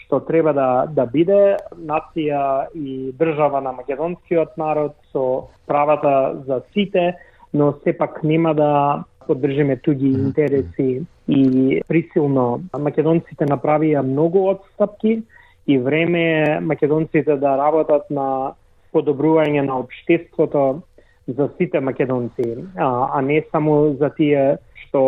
[0.05, 7.15] што треба да да биде нација и држава на македонскиот народ со правата за сите,
[7.53, 12.61] но сепак нема да поддржиме туѓи интереси и присилно.
[12.77, 15.21] Македонците направија многу отстапки
[15.67, 18.53] и време е македонците да работат на
[18.93, 20.81] подобрување на обштеството
[21.27, 25.01] за сите македонци, а, а не само за тие што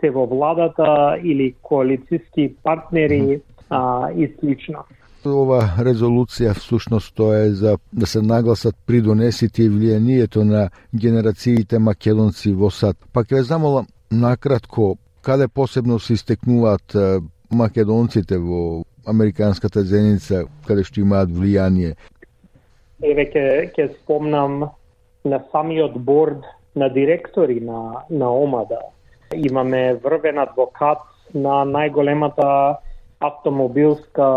[0.00, 3.40] се во владата или коалициски партнери
[3.70, 4.84] а, и слично.
[5.26, 12.52] Ова резолуција всушност тоа е за да се нагласат придонесите и влијанието на генерациите македонци
[12.52, 12.96] во САД.
[13.12, 16.96] Пак ве замолам накратко каде посебно се истекнуваат
[17.50, 21.96] македонците во американската зеница, каде што имаат влијание?
[23.02, 24.70] Еве ке, ке спомнам
[25.24, 26.44] на самиот борд
[26.76, 28.78] на директори на, на ОМАДА.
[29.34, 31.02] Имаме врвен адвокат
[31.34, 32.78] на најголемата
[33.24, 34.28] автомобилска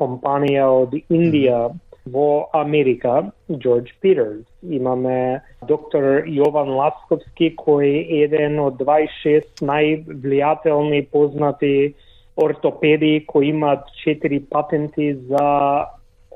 [0.00, 1.68] компанија од Индија
[2.06, 4.44] во Америка, Джордж Питерс.
[4.62, 11.94] Имаме доктор Јован Ласковски, кој е еден од 26 највлијателни познати
[12.36, 15.86] ортопеди кои имаат четири патенти за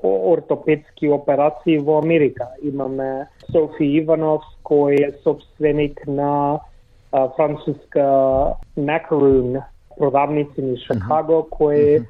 [0.02, 2.46] ортопедски операции во Америка.
[2.62, 6.60] Имаме Софи Иванов кој е собственик на
[7.10, 9.62] француска Macaroon
[9.98, 12.04] продавници ни Шикаго кој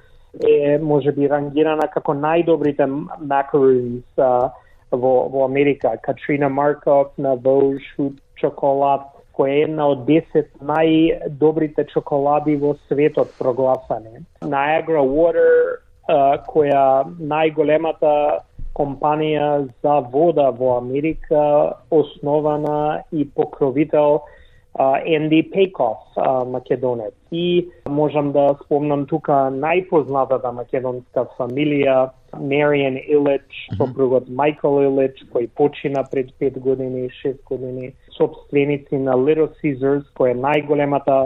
[0.45, 4.51] е може би рангирана како најдобрите а,
[4.93, 5.97] во, во Америка.
[6.03, 13.31] Катрина Марков на Vogue Food Chocolate која е една од 10 најдобрите чоколади во светот
[13.39, 14.25] прогласани.
[14.43, 15.79] Niagara Water,
[16.51, 18.43] која најголемата
[18.79, 24.23] компанија за вода во Америка, основана и покровител
[25.05, 25.99] Енди Пейков,
[26.47, 27.15] македонец.
[27.33, 36.05] И можам да спомнам тука најпознатата македонска фамилија Мариан Илич, сопругот Майкл Илич, кој почина
[36.11, 41.19] пред 5 години, 6 години, собственици на Little Caesars, која е најголемата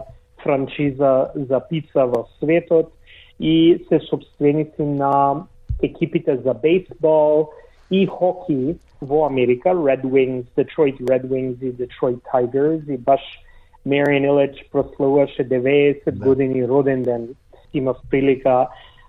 [0.43, 2.93] франчиза за пица во светот
[3.41, 5.45] и се собственици на
[5.83, 7.51] екипите за бейсбол
[7.91, 13.21] и хоки во Америка, Red Wings, Detroit Red Wings и Detroit Tigers и баш
[13.85, 16.27] Мариан Илич прославуваше 90 да.
[16.27, 17.29] години роден ден.
[17.75, 18.69] Имав прилика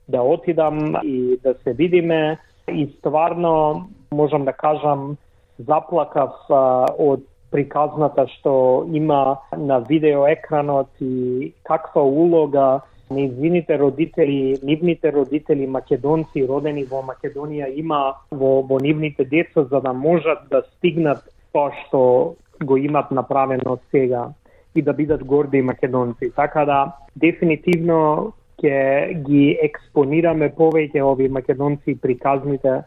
[0.10, 2.38] да отидам и да се видиме
[2.72, 5.18] и стварно можам да кажам
[5.60, 7.22] заплакав а, од
[7.52, 12.82] приказната што има на видео екранот и каква улога
[13.12, 19.94] нејзините родители, нивните родители македонци родени во Македонија има во, во нивните деца за да
[19.94, 21.24] можат да стигнат
[21.54, 24.30] тоа што го имат направено сега
[24.76, 26.32] и да бидат горди македонци.
[26.36, 26.80] Така да,
[27.16, 28.34] дефинитивно
[28.64, 32.82] ќе ги експонираме повеќе ови македонци приказните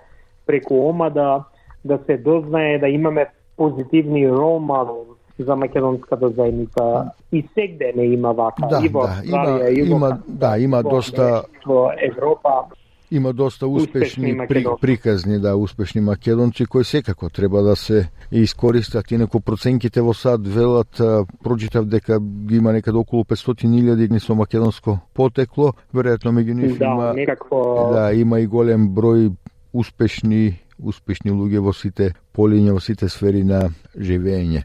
[0.47, 1.45] преку ОМА да,
[1.85, 4.59] да се дознае да имаме позитивни рол
[5.45, 7.11] за македонската заедница.
[7.33, 8.67] И сегде не има вака.
[8.71, 12.51] Да, и во да, Австралија има, и во има, да, има во, доста во Европа.
[13.11, 19.11] Има доста успешни, Успешни при, приказни, да, успешни македонци кои секако треба да се искористат.
[19.11, 21.03] Инаку проценките во САД велат,
[21.45, 22.19] прочитав дека
[22.51, 28.13] има некаде околу 500.000 ни со македонско потекло, веројатно меѓу нив Да, има некакво- да,
[28.13, 29.33] има и голем број
[29.73, 34.65] успешни успешни луѓе во сите полиња, во сите сфери на живење.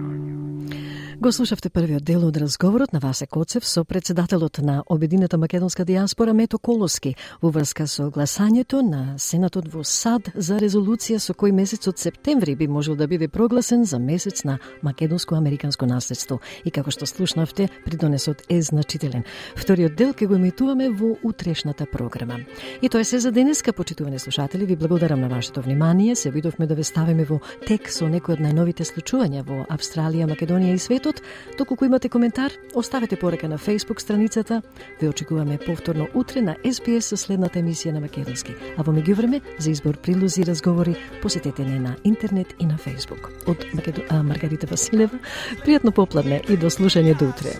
[1.21, 6.33] Го слушавте првиот дел од разговорот на Васе Коцев со председателот на Обединета македонска диаспора
[6.33, 11.99] Мето Колоски во врска со гласањето на Сенатот во САД за резолуција со кој месецот
[12.01, 16.39] септември би можел да биде прогласен за месец на македонско-американско наследство.
[16.65, 19.21] И како што слушнавте, придонесот е значителен.
[19.55, 22.39] Вториот дел ќе го емитуваме во утрешната програма.
[22.81, 24.65] И тоа е се за денеска, почитувани слушатели.
[24.65, 26.15] Ви благодарам на вашето внимание.
[26.15, 30.73] Се видовме да ве ставиме во тек со некои од најновите случувања во Австралија, Македонија
[30.73, 31.10] и светот.
[31.57, 34.61] Доколку имате коментар, оставете порека на Facebook страницата.
[35.01, 38.55] Ве очекуваме повторно утре на SBS со следната емисија на Македонски.
[38.77, 43.29] А во меѓувреме, за избор прилози и разговори, посетете не на интернет и на Facebook.
[43.47, 44.01] Од Македо...
[44.09, 45.19] а, Маргарита Василева,
[45.65, 47.59] пријатно попладне и до слушање до утре.